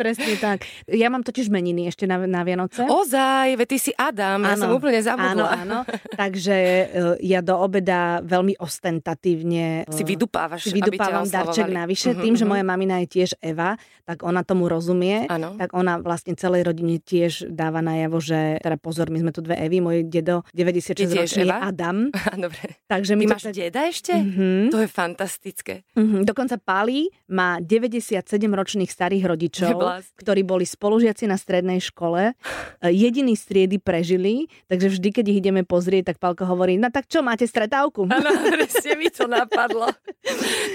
Presne 0.00 0.34
tak. 0.40 0.64
Ja 0.88 1.12
mám 1.12 1.22
totiž 1.22 1.50
meniny 1.50 1.90
ešte 1.90 2.08
na, 2.08 2.18
na 2.24 2.42
Vianoce. 2.42 2.86
Ozaj, 2.86 3.58
veď 3.58 3.68
ty 3.68 3.78
si 3.78 3.92
Adam, 3.94 4.42
ja 4.44 4.56
som 4.56 4.70
úplne 4.74 4.98
Áno, 4.98 5.06
zabudla. 5.06 5.50
áno. 5.62 5.78
Takže 6.14 6.56
e, 6.56 6.84
ja 7.22 7.40
do 7.48 7.56
obeda 7.56 8.20
veľmi 8.20 8.60
ostentatívne 8.60 9.88
Si 9.88 10.04
vydupávaš, 10.04 10.68
si 10.68 10.76
vydupávam 10.76 11.24
darček 11.24 11.72
navyše. 11.72 12.12
Mhm, 12.12 12.20
Tým, 12.20 12.34
že 12.36 12.44
mhm. 12.44 12.50
moja 12.52 12.64
mamina 12.68 13.00
je 13.00 13.08
tiež 13.08 13.40
Eva, 13.40 13.80
tak 14.04 14.20
ona 14.20 14.44
tomu 14.44 14.68
rozumie. 14.68 15.24
Áno. 15.32 15.56
Tak 15.56 15.72
ona 15.72 15.96
vlastne 15.96 16.36
celej 16.36 16.68
rodine 16.68 17.00
tiež 17.00 17.48
dáva 17.48 17.80
najavo, 17.80 18.20
že 18.20 18.60
teda 18.60 18.76
pozor, 18.76 19.08
my 19.08 19.24
sme 19.24 19.32
tu 19.32 19.40
dve 19.40 19.56
Evy, 19.56 19.80
môj 19.80 20.04
dedo 20.04 20.44
96 20.52 21.00
Je 21.00 21.06
tiež 21.08 21.30
ročný 21.40 21.48
je? 21.48 21.56
Adam. 21.56 21.98
Dobre. 22.44 22.76
Takže 22.84 23.12
Ty 23.14 23.18
my 23.20 23.24
to 23.24 23.32
máš 23.32 23.44
tak... 23.48 23.54
deda 23.56 23.80
ešte? 23.88 24.12
Mhm. 24.12 24.68
To 24.68 24.78
je 24.84 24.88
fantastické. 24.90 25.74
Mhm, 25.96 26.28
Dokonca 26.28 26.60
Pali 26.60 27.08
má 27.32 27.62
97 27.64 28.20
ročných 28.44 28.90
starých 28.90 29.24
rodičov, 29.24 29.78
ktorí 30.20 30.42
boli 30.44 30.68
spolužiaci 30.68 31.24
na 31.24 31.40
strednej 31.40 31.80
škole. 31.80 32.20
E, 32.78 32.94
Jediní 32.94 33.34
striedy 33.34 33.82
prežili, 33.82 34.46
takže 34.70 34.94
vždy, 34.98 35.08
keď 35.10 35.24
ich 35.30 35.38
ideme 35.42 35.62
pozrieť, 35.66 36.14
tak 36.14 36.16
Palko 36.22 36.46
hovorí, 36.46 36.78
no 36.78 36.90
tak 36.94 37.10
čo, 37.10 37.26
máte 37.26 37.37
máte 37.38 37.46
stretávku. 37.46 38.02
Áno, 38.10 38.30
presne 38.50 38.98
mi 38.98 39.06
to 39.14 39.30
napadlo. 39.30 39.86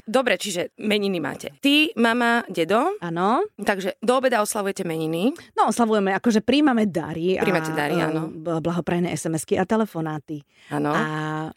Dobre, 0.08 0.40
čiže 0.40 0.72
meniny 0.80 1.20
máte. 1.20 1.52
Ty, 1.60 1.92
mama, 2.00 2.40
dedo. 2.48 2.96
Áno. 3.04 3.44
Takže 3.60 4.00
do 4.00 4.16
obeda 4.16 4.40
oslavujete 4.40 4.80
meniny. 4.88 5.36
No, 5.52 5.68
oslavujeme, 5.68 6.16
akože 6.16 6.40
príjmame 6.40 6.88
dary. 6.88 7.36
Príjmate 7.36 7.76
dary, 7.76 8.00
áno. 8.00 8.32
Blahoprajné 8.32 9.12
SMS-ky 9.12 9.60
a 9.60 9.68
telefonáty. 9.68 10.40
Áno. 10.72 10.96
A 10.96 11.04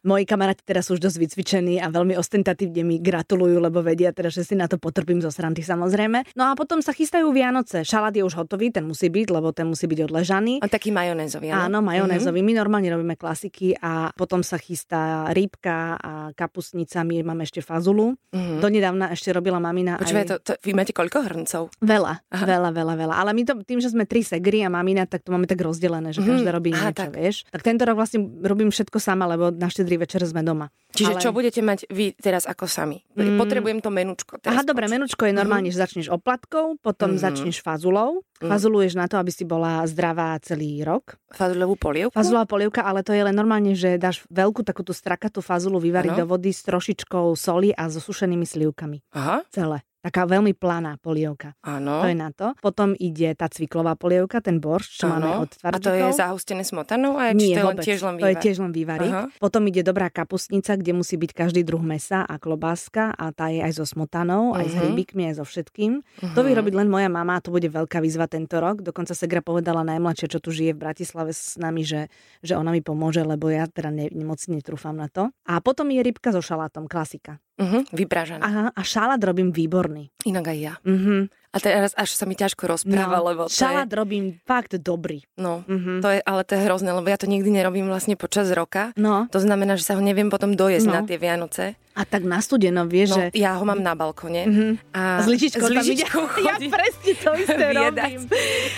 moji 0.04 0.28
kamaráti 0.28 0.68
teraz 0.68 0.92
sú 0.92 1.00
už 1.00 1.08
dosť 1.08 1.18
vycvičení 1.24 1.80
a 1.80 1.88
veľmi 1.88 2.20
ostentatívne 2.20 2.84
mi 2.84 3.00
gratulujú, 3.00 3.64
lebo 3.64 3.80
vedia 3.80 4.12
teda, 4.12 4.28
že 4.28 4.44
si 4.44 4.60
na 4.60 4.68
to 4.68 4.76
potrpím 4.76 5.24
zo 5.24 5.32
srandy 5.32 5.64
samozrejme. 5.64 6.36
No 6.36 6.52
a 6.52 6.60
potom 6.60 6.84
sa 6.84 6.92
chystajú 6.92 7.32
Vianoce. 7.32 7.88
Šalát 7.88 8.12
je 8.12 8.28
už 8.28 8.36
hotový, 8.44 8.76
ten 8.76 8.84
musí 8.84 9.08
byť, 9.08 9.28
lebo 9.32 9.56
ten 9.56 9.72
musí 9.72 9.88
byť 9.88 10.12
odležaný. 10.12 10.60
A 10.60 10.68
taký 10.68 10.92
majonézový, 10.92 11.56
áno? 11.56 11.72
Áno, 11.72 11.80
majonézový. 11.80 12.44
Mm-hmm. 12.44 12.52
My 12.52 12.60
normálne 12.60 12.90
robíme 12.92 13.16
klasiky 13.16 13.78
a 13.80 14.12
potom 14.18 14.42
sa 14.42 14.58
chystá 14.58 14.97
rybka 15.34 15.98
a 15.98 16.14
kapustnica. 16.34 17.04
My 17.04 17.22
máme 17.24 17.44
ešte 17.44 17.62
fazulu. 17.64 18.16
Mm-hmm. 18.34 18.60
Donedávna 18.62 19.06
ešte 19.14 19.30
robila 19.32 19.58
mamina. 19.62 19.98
Počúvaj, 19.98 20.26
aj... 20.26 20.30
to, 20.30 20.36
to, 20.44 20.52
vy 20.64 20.72
máte 20.74 20.94
koľko 20.94 21.24
hrncov? 21.26 21.64
Veľa, 21.82 22.24
Aha. 22.30 22.46
veľa, 22.46 22.70
veľa, 22.74 22.94
veľa. 22.98 23.14
Ale 23.18 23.32
my 23.34 23.42
to, 23.46 23.54
tým, 23.64 23.80
že 23.80 23.94
sme 23.94 24.06
tri 24.06 24.22
segry 24.22 24.62
a 24.66 24.70
mamina, 24.70 25.08
tak 25.10 25.24
to 25.26 25.34
máme 25.34 25.46
tak 25.46 25.60
rozdelené, 25.62 26.12
že 26.14 26.22
mm-hmm. 26.22 26.34
každá 26.38 26.50
robí 26.54 26.70
Aha, 26.74 26.92
niečo, 26.92 27.08
tak. 27.08 27.16
vieš. 27.16 27.36
Tak 27.50 27.62
tento 27.64 27.84
rok 27.86 27.96
vlastne 27.98 28.24
robím 28.44 28.70
všetko 28.70 28.98
sama, 29.02 29.26
lebo 29.30 29.50
na 29.54 29.68
štedrý 29.72 30.02
večer 30.02 30.22
sme 30.26 30.42
doma. 30.46 30.70
Čiže 30.98 31.14
Ale... 31.14 31.22
čo 31.22 31.30
budete 31.36 31.62
mať 31.62 31.80
vy 31.94 32.16
teraz 32.18 32.50
ako 32.50 32.66
sami? 32.66 33.04
Mm. 33.14 33.38
Potrebujem 33.38 33.80
to 33.84 33.94
menučko. 33.94 34.42
Teraz 34.42 34.62
Aha, 34.62 34.62
dobre, 34.66 34.90
menučko 34.90 35.30
je 35.30 35.34
normálne, 35.36 35.70
mm-hmm. 35.70 35.78
že 35.78 35.86
začneš 35.86 36.08
oplatkou, 36.10 36.82
potom 36.82 37.14
mm-hmm. 37.14 37.26
začneš 37.28 37.58
fazulou. 37.62 38.26
Mm. 38.38 38.50
Fazuluješ 38.54 38.94
na 38.94 39.10
to, 39.10 39.18
aby 39.18 39.34
si 39.34 39.46
bola 39.46 39.82
zdravá 39.90 40.38
celý 40.42 40.86
rok. 40.86 41.18
Fazulovú 41.34 41.74
polievku? 41.74 42.14
Fazulová 42.14 42.46
polievka, 42.46 42.86
ale 42.86 43.02
to 43.02 43.10
je 43.14 43.26
len 43.26 43.34
normálne, 43.34 43.74
že 43.74 43.98
dáš 43.98 44.26
veľkú 44.30 44.62
takúto 44.88 44.96
strakatú 44.96 45.44
fazulu 45.44 45.84
vyvariť 45.84 46.16
ano. 46.16 46.20
do 46.24 46.26
vody 46.32 46.56
s 46.56 46.64
trošičkou 46.64 47.36
soli 47.36 47.76
a 47.76 47.92
so 47.92 48.00
sušenými 48.00 48.48
slivkami. 48.48 49.04
Aha. 49.12 49.44
Celé. 49.52 49.84
Taká 50.08 50.24
veľmi 50.24 50.56
planá 50.56 50.96
polievka. 50.96 51.52
Áno. 51.68 52.00
To 52.00 52.08
je 52.08 52.16
na 52.16 52.32
to. 52.32 52.56
Potom 52.64 52.96
ide 52.96 53.36
tá 53.36 53.52
cviklová 53.52 54.00
polievka, 54.00 54.40
ten 54.40 54.64
borš, 54.64 55.04
čo 55.04 55.12
ano. 55.12 55.20
máme 55.20 55.30
od 55.44 55.52
A 55.68 55.76
to 55.76 55.92
je 55.92 56.16
zahustené 56.16 56.64
smotanou? 56.64 57.20
A 57.20 57.36
Nie, 57.36 57.60
to 57.60 57.60
je 57.60 57.68
len 57.68 57.78
tiež 57.84 58.00
len 58.08 58.16
vývar? 58.16 58.24
To 58.24 58.28
je 58.32 58.38
tiež 58.40 58.58
len 58.64 58.72
vývarík. 58.72 59.12
Aha. 59.12 59.24
Potom 59.36 59.68
ide 59.68 59.84
dobrá 59.84 60.08
kapustnica, 60.08 60.80
kde 60.80 60.96
musí 60.96 61.20
byť 61.20 61.32
každý 61.36 61.68
druh 61.68 61.84
mesa 61.84 62.24
a 62.24 62.40
klobáska 62.40 63.12
a 63.12 63.36
tá 63.36 63.52
je 63.52 63.60
aj 63.60 63.76
so 63.76 63.84
smotanou, 63.84 64.56
uh-huh. 64.56 64.64
aj 64.64 64.66
s 64.72 64.76
mhm. 64.76 64.80
hríbikmi, 64.80 65.24
aj 65.28 65.36
so 65.44 65.46
všetkým. 65.46 65.92
Uh-huh. 66.00 66.36
To 66.40 66.40
vie 66.48 66.56
robiť 66.56 66.74
len 66.80 66.88
moja 66.88 67.12
mama 67.12 67.36
a 67.36 67.44
to 67.44 67.52
bude 67.52 67.68
veľká 67.68 68.00
výzva 68.00 68.32
tento 68.32 68.64
rok. 68.64 68.80
Dokonca 68.80 69.12
Segra 69.12 69.44
povedala 69.44 69.84
najmladšia, 69.84 70.32
čo 70.32 70.40
tu 70.40 70.56
žije 70.56 70.72
v 70.72 70.88
Bratislave 70.88 71.36
s 71.36 71.60
nami, 71.60 71.84
že, 71.84 72.08
že 72.40 72.56
ona 72.56 72.72
mi 72.72 72.80
pomôže, 72.80 73.28
lebo 73.28 73.52
ja 73.52 73.68
teda 73.68 73.92
ne, 73.92 74.08
moc 74.24 74.40
netrúfam 74.48 74.96
na 74.96 75.12
to. 75.12 75.28
A 75.44 75.60
potom 75.60 75.92
je 75.92 76.00
rybka 76.00 76.32
so 76.32 76.40
šalátom, 76.40 76.88
klasika. 76.88 77.44
Uh-huh, 77.58 77.82
vypražená. 77.90 78.46
Aha, 78.46 78.66
a 78.70 78.82
šalát 78.86 79.18
robím 79.18 79.50
výborný. 79.50 80.14
Inak 80.30 80.54
aj 80.54 80.58
ja. 80.62 80.74
Uh-huh. 80.86 81.26
A 81.56 81.58
teraz 81.64 81.96
až 81.96 82.12
sa 82.12 82.28
mi 82.28 82.36
ťažko 82.36 82.68
rozpráva, 82.68 83.24
no, 83.24 83.28
lebo 83.32 83.42
to 83.48 83.56
šalát 83.56 83.88
je... 83.88 83.96
robím 83.96 84.26
fakt 84.44 84.76
dobrý. 84.76 85.24
No, 85.40 85.64
uh-huh. 85.64 86.04
to 86.04 86.10
je, 86.12 86.20
ale 86.22 86.42
to 86.44 86.60
je 86.60 86.62
hrozné, 86.68 86.92
lebo 86.92 87.08
ja 87.08 87.16
to 87.16 87.26
nikdy 87.26 87.48
nerobím 87.48 87.88
vlastne 87.88 88.20
počas 88.20 88.52
roka. 88.52 88.92
No. 89.00 89.32
To 89.32 89.40
znamená, 89.40 89.80
že 89.80 89.88
sa 89.88 89.96
ho 89.96 90.04
neviem 90.04 90.28
potom 90.28 90.54
dojesť 90.54 90.88
no. 90.92 90.94
na 90.94 91.02
tie 91.08 91.16
Vianoce. 91.16 91.80
A 91.98 92.06
tak 92.06 92.30
na 92.30 92.38
studeno, 92.46 92.86
vieš, 92.86 93.10
no, 93.10 93.18
že... 93.18 93.24
ja 93.34 93.58
ho 93.58 93.66
mám 93.66 93.82
na 93.82 93.98
balkone. 93.98 94.44
Uh-huh. 94.46 94.72
A 94.94 95.26
s 95.26 95.26
lyžičkou, 95.26 95.66
s 95.66 95.72
lyžičkou 95.72 96.24
ide. 96.38 96.46
Ja 96.48 96.56
presne 96.62 97.12
to 97.18 97.32
isté 97.34 97.66
robím. 97.80 98.20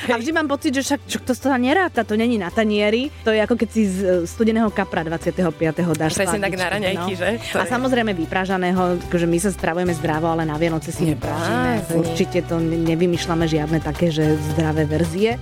A 0.07 0.15
vždy 0.15 0.31
mám 0.31 0.47
pocit, 0.47 0.71
že 0.71 0.81
však 0.87 0.99
čo, 1.03 1.17
to 1.19 1.35
sa 1.35 1.59
neráta, 1.59 2.07
to 2.07 2.15
není 2.15 2.39
na 2.39 2.47
tanieri. 2.47 3.11
To 3.27 3.35
je 3.35 3.43
ako 3.43 3.59
keď 3.59 3.69
si 3.75 3.83
z 3.91 4.23
studeného 4.23 4.71
kapra 4.71 5.03
25. 5.03 5.35
dáš 5.99 6.15
Presne 6.15 6.39
tak 6.39 6.55
na 6.55 6.67
raňajky, 6.71 7.11
no. 7.11 7.19
že? 7.19 7.29
To 7.51 7.59
a 7.59 7.67
je... 7.67 7.71
samozrejme 7.75 8.15
vypražaného, 8.15 9.03
že 9.11 9.27
my 9.27 9.37
sa 9.41 9.51
stravujeme 9.51 9.91
zdravo, 9.99 10.31
ale 10.31 10.47
na 10.47 10.55
Vianoce 10.55 10.95
si 10.95 11.11
nepražíme. 11.11 11.91
Určite 11.91 12.39
to 12.47 12.58
nevymýšľame 12.59 13.47
žiadne 13.47 13.79
také, 13.79 14.11
že 14.11 14.35
zdravé 14.53 14.83
verzie. 14.83 15.39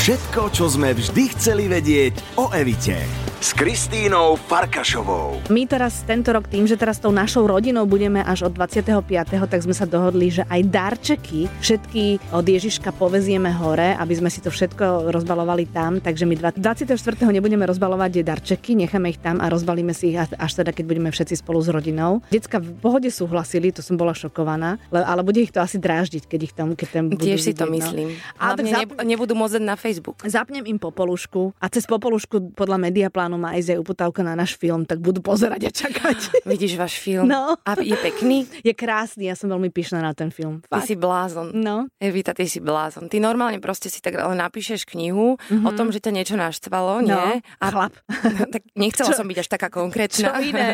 Všetko, 0.00 0.42
čo 0.50 0.66
sme 0.66 0.90
vždy 0.96 1.24
chceli 1.38 1.70
vedieť 1.70 2.18
o 2.36 2.50
Evite 2.50 3.29
s 3.40 3.56
Kristínou 3.56 4.36
Farkašovou. 4.36 5.48
My 5.48 5.64
teraz 5.64 6.04
tento 6.04 6.28
rok 6.28 6.44
tým, 6.44 6.68
že 6.68 6.76
teraz 6.76 7.00
tou 7.00 7.08
našou 7.08 7.48
rodinou 7.48 7.88
budeme 7.88 8.20
až 8.20 8.44
od 8.44 8.52
25. 8.52 9.00
tak 9.48 9.60
sme 9.64 9.72
sa 9.72 9.88
dohodli, 9.88 10.28
že 10.28 10.44
aj 10.44 10.60
darčeky 10.68 11.48
všetky 11.64 12.20
od 12.36 12.44
Ježiška 12.44 12.92
povezieme 13.00 13.48
hore, 13.48 13.96
aby 13.96 14.12
sme 14.12 14.28
si 14.28 14.44
to 14.44 14.52
všetko 14.52 15.08
rozbalovali 15.08 15.64
tam, 15.72 16.04
takže 16.04 16.28
my 16.28 16.52
24. 16.52 16.92
nebudeme 17.32 17.64
rozbalovať 17.64 18.20
darčeky, 18.20 18.76
necháme 18.76 19.08
ich 19.08 19.16
tam 19.16 19.40
a 19.40 19.48
rozbalíme 19.48 19.96
si 19.96 20.12
ich 20.12 20.20
až 20.20 20.52
teda, 20.60 20.76
keď 20.76 20.84
budeme 20.84 21.08
všetci 21.08 21.40
spolu 21.40 21.64
s 21.64 21.72
rodinou. 21.72 22.20
Decka 22.28 22.60
v 22.60 22.76
pohode 22.76 23.08
súhlasili, 23.08 23.72
to 23.72 23.80
som 23.80 23.96
bola 23.96 24.12
šokovaná, 24.12 24.76
ale 24.92 25.24
bude 25.24 25.40
ich 25.40 25.48
to 25.48 25.64
asi 25.64 25.80
dráždiť, 25.80 26.28
keď 26.28 26.40
ich 26.44 26.52
tam, 26.52 26.76
keď 26.76 26.88
tam 26.92 27.04
budú 27.08 27.24
Tiež 27.24 27.40
si 27.40 27.56
to 27.56 27.64
no. 27.64 27.72
myslím. 27.72 28.20
Ale 28.36 28.60
zap... 28.68 29.00
nebudú 29.00 29.32
môcť 29.32 29.64
na 29.64 29.80
Facebook. 29.80 30.20
Zapnem 30.28 30.68
im 30.68 30.76
popolušku 30.76 31.56
a 31.56 31.72
cez 31.72 31.88
popolušku 31.88 32.52
podľa 32.52 32.76
Mediaplánu 32.76 33.29
plánu 33.30 33.38
má 33.38 33.54
ísť 33.54 33.78
aj 33.78 33.78
uputávka 33.78 34.26
na 34.26 34.34
náš 34.34 34.58
film, 34.58 34.82
tak 34.82 34.98
budú 34.98 35.22
pozerať 35.22 35.62
a 35.62 35.70
čakať. 35.70 36.18
Vidíš 36.50 36.74
váš 36.74 36.98
film? 36.98 37.30
No. 37.30 37.54
A 37.62 37.70
je 37.78 37.94
pekný? 37.94 38.42
Je 38.66 38.74
krásny, 38.74 39.30
ja 39.30 39.38
som 39.38 39.46
veľmi 39.46 39.70
pyšná 39.70 40.02
na 40.02 40.10
ten 40.10 40.34
film. 40.34 40.60
Ty 40.66 40.82
Fakt. 40.82 40.90
si 40.90 40.94
blázon. 40.98 41.54
No. 41.54 41.86
Evita, 42.02 42.34
ty 42.34 42.50
si 42.50 42.58
blázon. 42.58 43.06
Ty 43.06 43.22
normálne 43.22 43.62
proste 43.62 43.86
si 43.86 44.02
tak 44.02 44.18
ale 44.18 44.34
napíšeš 44.34 44.84
knihu 44.90 45.38
mm-hmm. 45.38 45.66
o 45.66 45.70
tom, 45.76 45.94
že 45.94 46.02
ťa 46.02 46.12
niečo 46.12 46.34
naštvalo, 46.34 47.04
no. 47.04 47.06
nie? 47.06 47.30
A 47.62 47.66
chlap. 47.70 47.94
tak 48.54 48.62
nechcela 48.74 49.10
Čo? 49.14 49.22
som 49.22 49.28
byť 49.30 49.38
až 49.38 49.48
taká 49.48 49.68
konkrétna. 49.70 50.34
Čo 50.34 50.42
iné? 50.42 50.68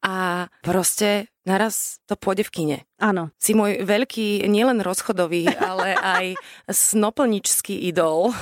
a 0.00 0.46
proste 0.64 1.28
naraz 1.48 2.04
to 2.04 2.12
pôjde 2.18 2.44
v 2.44 2.52
kine. 2.52 2.78
Áno. 3.00 3.32
Si 3.40 3.56
môj 3.56 3.80
veľký, 3.86 4.44
nielen 4.50 4.84
rozchodový, 4.84 5.48
ale 5.56 5.96
aj 5.96 6.24
snoplničský 6.68 7.88
idol. 7.88 8.36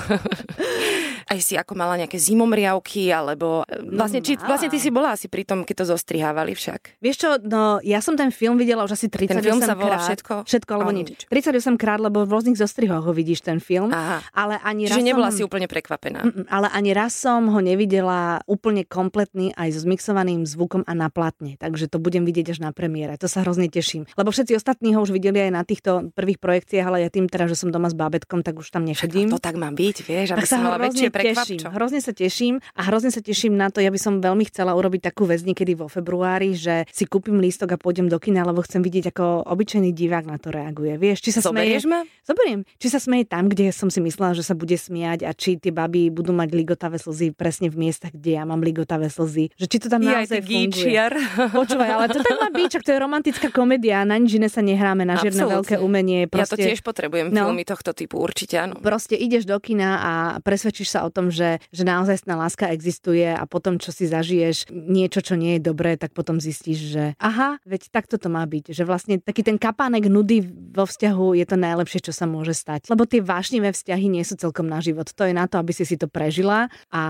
Aj 1.27 1.39
si 1.43 1.53
ako 1.59 1.75
mala 1.75 1.99
nejaké 1.99 2.15
zimomriavky, 2.15 3.11
alebo 3.11 3.67
e, 3.67 3.83
vlastne, 3.83 4.23
či, 4.23 4.39
vlastne 4.39 4.71
ty 4.71 4.79
si 4.79 4.87
bola 4.87 5.13
asi 5.13 5.27
pri 5.27 5.43
tom, 5.43 5.67
keď 5.67 5.83
to 5.83 5.85
zostrihávali 5.93 6.55
však. 6.55 7.03
Vieš 7.03 7.15
čo, 7.19 7.29
no 7.43 7.83
ja 7.83 7.99
som 7.99 8.15
ten 8.15 8.31
film 8.31 8.55
videla 8.55 8.87
už 8.87 8.95
asi 8.95 9.11
38 9.11 9.27
ten 9.27 9.43
film 9.43 9.59
sa 9.59 9.75
volá 9.75 9.99
krát. 9.99 10.07
všetko? 10.07 10.33
Všetko 10.47 10.71
alebo 10.71 10.91
nič. 10.95 11.27
38 11.27 11.75
krát, 11.75 11.99
lebo 11.99 12.23
v 12.23 12.31
rôznych 12.31 12.55
zostrihoch 12.55 13.03
ho 13.03 13.11
vidíš 13.11 13.43
ten 13.43 13.59
film. 13.59 13.91
Aha. 13.91 14.23
Ale 14.31 14.55
ani 14.63 14.87
Čiže 14.87 15.03
raz 15.03 15.07
nebola 15.07 15.29
som... 15.29 15.35
si 15.35 15.41
úplne 15.43 15.67
prekvapená. 15.67 16.19
Mm, 16.23 16.47
ale 16.47 16.67
ani 16.71 16.91
raz 16.95 17.11
som 17.11 17.51
ho 17.51 17.59
nevidela 17.59 18.39
úplne 18.47 18.87
kompletný 18.87 19.51
aj 19.59 19.75
so 19.75 19.79
zmixovaným 19.83 20.47
zvukom 20.47 20.87
a 20.87 20.93
na 20.95 21.11
platne. 21.11 21.59
Takže 21.59 21.91
to 21.91 21.99
budem 21.99 22.23
vidieť 22.23 22.55
až 22.55 22.59
na 22.63 22.71
premiére. 22.71 23.19
To 23.19 23.27
sa 23.27 23.43
hrozne 23.43 23.67
teším. 23.67 24.07
Lebo 24.15 24.31
všetci 24.31 24.55
ostatní 24.55 24.95
ho 24.95 25.03
už 25.03 25.11
videli 25.11 25.43
aj 25.43 25.51
na 25.51 25.63
týchto 25.67 26.09
prvých 26.15 26.39
projekciách, 26.39 26.87
ale 26.87 26.97
ja 27.03 27.09
tým 27.11 27.27
teda, 27.27 27.51
že 27.51 27.59
som 27.59 27.69
doma 27.69 27.91
s 27.91 27.95
bábetkom, 27.97 28.41
tak 28.45 28.57
už 28.57 28.71
tam 28.71 28.87
nechodím. 28.87 29.27
To 29.33 29.41
tak 29.41 29.59
má 29.59 29.67
byť, 29.73 29.97
vieš, 30.07 30.27
aby 30.37 30.45
tak 30.45 30.49
sa 30.49 30.57
mala 30.63 30.77
väčšie 30.79 31.09
teším, 31.19 31.59
hrozne 31.69 31.99
sa 32.01 32.13
teším 32.13 32.61
a 32.77 32.81
hrozne 32.87 33.09
sa 33.09 33.21
teším 33.21 33.57
na 33.57 33.69
to. 33.73 33.81
Ja 33.83 33.91
by 33.91 33.99
som 33.99 34.23
veľmi 34.23 34.47
chcela 34.49 34.73
urobiť 34.77 35.11
takú 35.11 35.25
vec 35.27 35.43
niekedy 35.43 35.73
vo 35.73 35.89
februári, 35.89 36.53
že 36.53 36.87
si 36.93 37.09
kúpim 37.09 37.37
lístok 37.37 37.75
a 37.75 37.77
pôjdem 37.77 38.07
do 38.07 38.17
kina, 38.17 38.45
lebo 38.45 38.63
chcem 38.63 38.81
vidieť, 38.81 39.13
ako 39.13 39.47
obyčajný 39.47 39.91
divák 39.91 40.25
na 40.25 40.37
to 40.37 40.53
reaguje. 40.53 40.95
Vieš, 40.95 41.23
či 41.23 41.29
sa 41.35 41.41
Zoberieš 41.43 41.85
smeje... 41.85 41.91
ma? 41.91 41.99
Zoberiem. 42.27 42.61
Či 42.77 42.87
sa 42.91 42.99
smeje 42.99 43.25
tam, 43.27 43.47
kde 43.47 43.71
som 43.71 43.87
si 43.87 44.03
myslela, 44.03 44.35
že 44.35 44.43
sa 44.43 44.53
bude 44.53 44.75
smiať 44.75 45.23
a 45.23 45.31
či 45.31 45.55
tie 45.55 45.71
baby 45.71 46.11
budú 46.11 46.35
mať 46.35 46.49
ligotavé 46.51 46.99
slzy 46.99 47.31
presne 47.31 47.71
v 47.71 47.87
miestach, 47.87 48.11
kde 48.11 48.35
ja 48.35 48.43
mám 48.43 48.59
ligotavé 48.59 49.07
slzy. 49.07 49.55
Že 49.55 49.65
či 49.65 49.77
to 49.79 49.87
tam 49.87 50.03
naozaj 50.03 50.43
funguje. 50.43 50.95
Počúvaj, 51.59 51.89
ale 51.89 52.05
to 52.11 52.19
tak 52.19 52.35
má 52.37 52.49
byť, 52.51 52.71
to 52.83 52.91
je 52.91 52.99
romantická 52.99 53.47
komédia, 53.51 54.03
na 54.03 54.19
nič 54.19 54.35
iné 54.35 54.51
sa 54.51 54.59
nehráme, 54.59 55.07
na 55.07 55.15
žiadne 55.19 55.43
veľké 55.47 55.75
umenie. 55.79 56.27
Proste... 56.27 56.59
Ja 56.59 56.67
to 56.67 56.67
tiež 56.73 56.81
potrebujem 56.83 57.31
no, 57.31 57.49
filmy 57.49 57.63
tohto 57.63 57.91
typu, 57.95 58.19
určite 58.19 58.59
áno. 58.59 58.75
Proste 58.79 59.15
ideš 59.15 59.47
do 59.47 59.57
kina 59.57 59.89
a 59.97 60.11
presvedčíš 60.43 60.97
sa 60.97 60.99
o 61.06 61.06
o 61.07 61.13
tom, 61.13 61.31
že, 61.31 61.63
že 61.71 61.87
naozaj 61.87 62.27
láska 62.27 62.69
existuje 62.69 63.25
a 63.25 63.43
potom, 63.47 63.79
čo 63.81 63.89
si 63.95 64.05
zažiješ 64.05 64.69
niečo, 64.69 65.23
čo 65.23 65.33
nie 65.39 65.57
je 65.57 65.61
dobré, 65.71 65.95
tak 65.95 66.13
potom 66.13 66.37
zistíš, 66.37 66.91
že 66.91 67.03
aha, 67.17 67.57
veď 67.65 67.89
takto 67.89 68.19
to 68.19 68.27
má 68.27 68.43
byť. 68.45 68.75
Že 68.75 68.83
vlastne 68.83 69.15
taký 69.17 69.41
ten 69.41 69.57
kapánek 69.57 70.05
nudy 70.11 70.45
vo 70.75 70.85
vzťahu 70.85 71.37
je 71.39 71.45
to 71.47 71.57
najlepšie, 71.57 71.99
čo 72.03 72.13
sa 72.13 72.29
môže 72.29 72.53
stať. 72.53 72.91
Lebo 72.91 73.09
tie 73.09 73.23
vášnivé 73.23 73.73
vzťahy 73.73 74.05
nie 74.11 74.21
sú 74.21 74.37
celkom 74.37 74.69
na 74.69 74.83
život. 74.83 75.09
To 75.09 75.23
je 75.25 75.33
na 75.33 75.49
to, 75.49 75.57
aby 75.57 75.73
si 75.73 75.83
si 75.87 75.95
to 75.97 76.05
prežila 76.05 76.69
a 76.93 77.03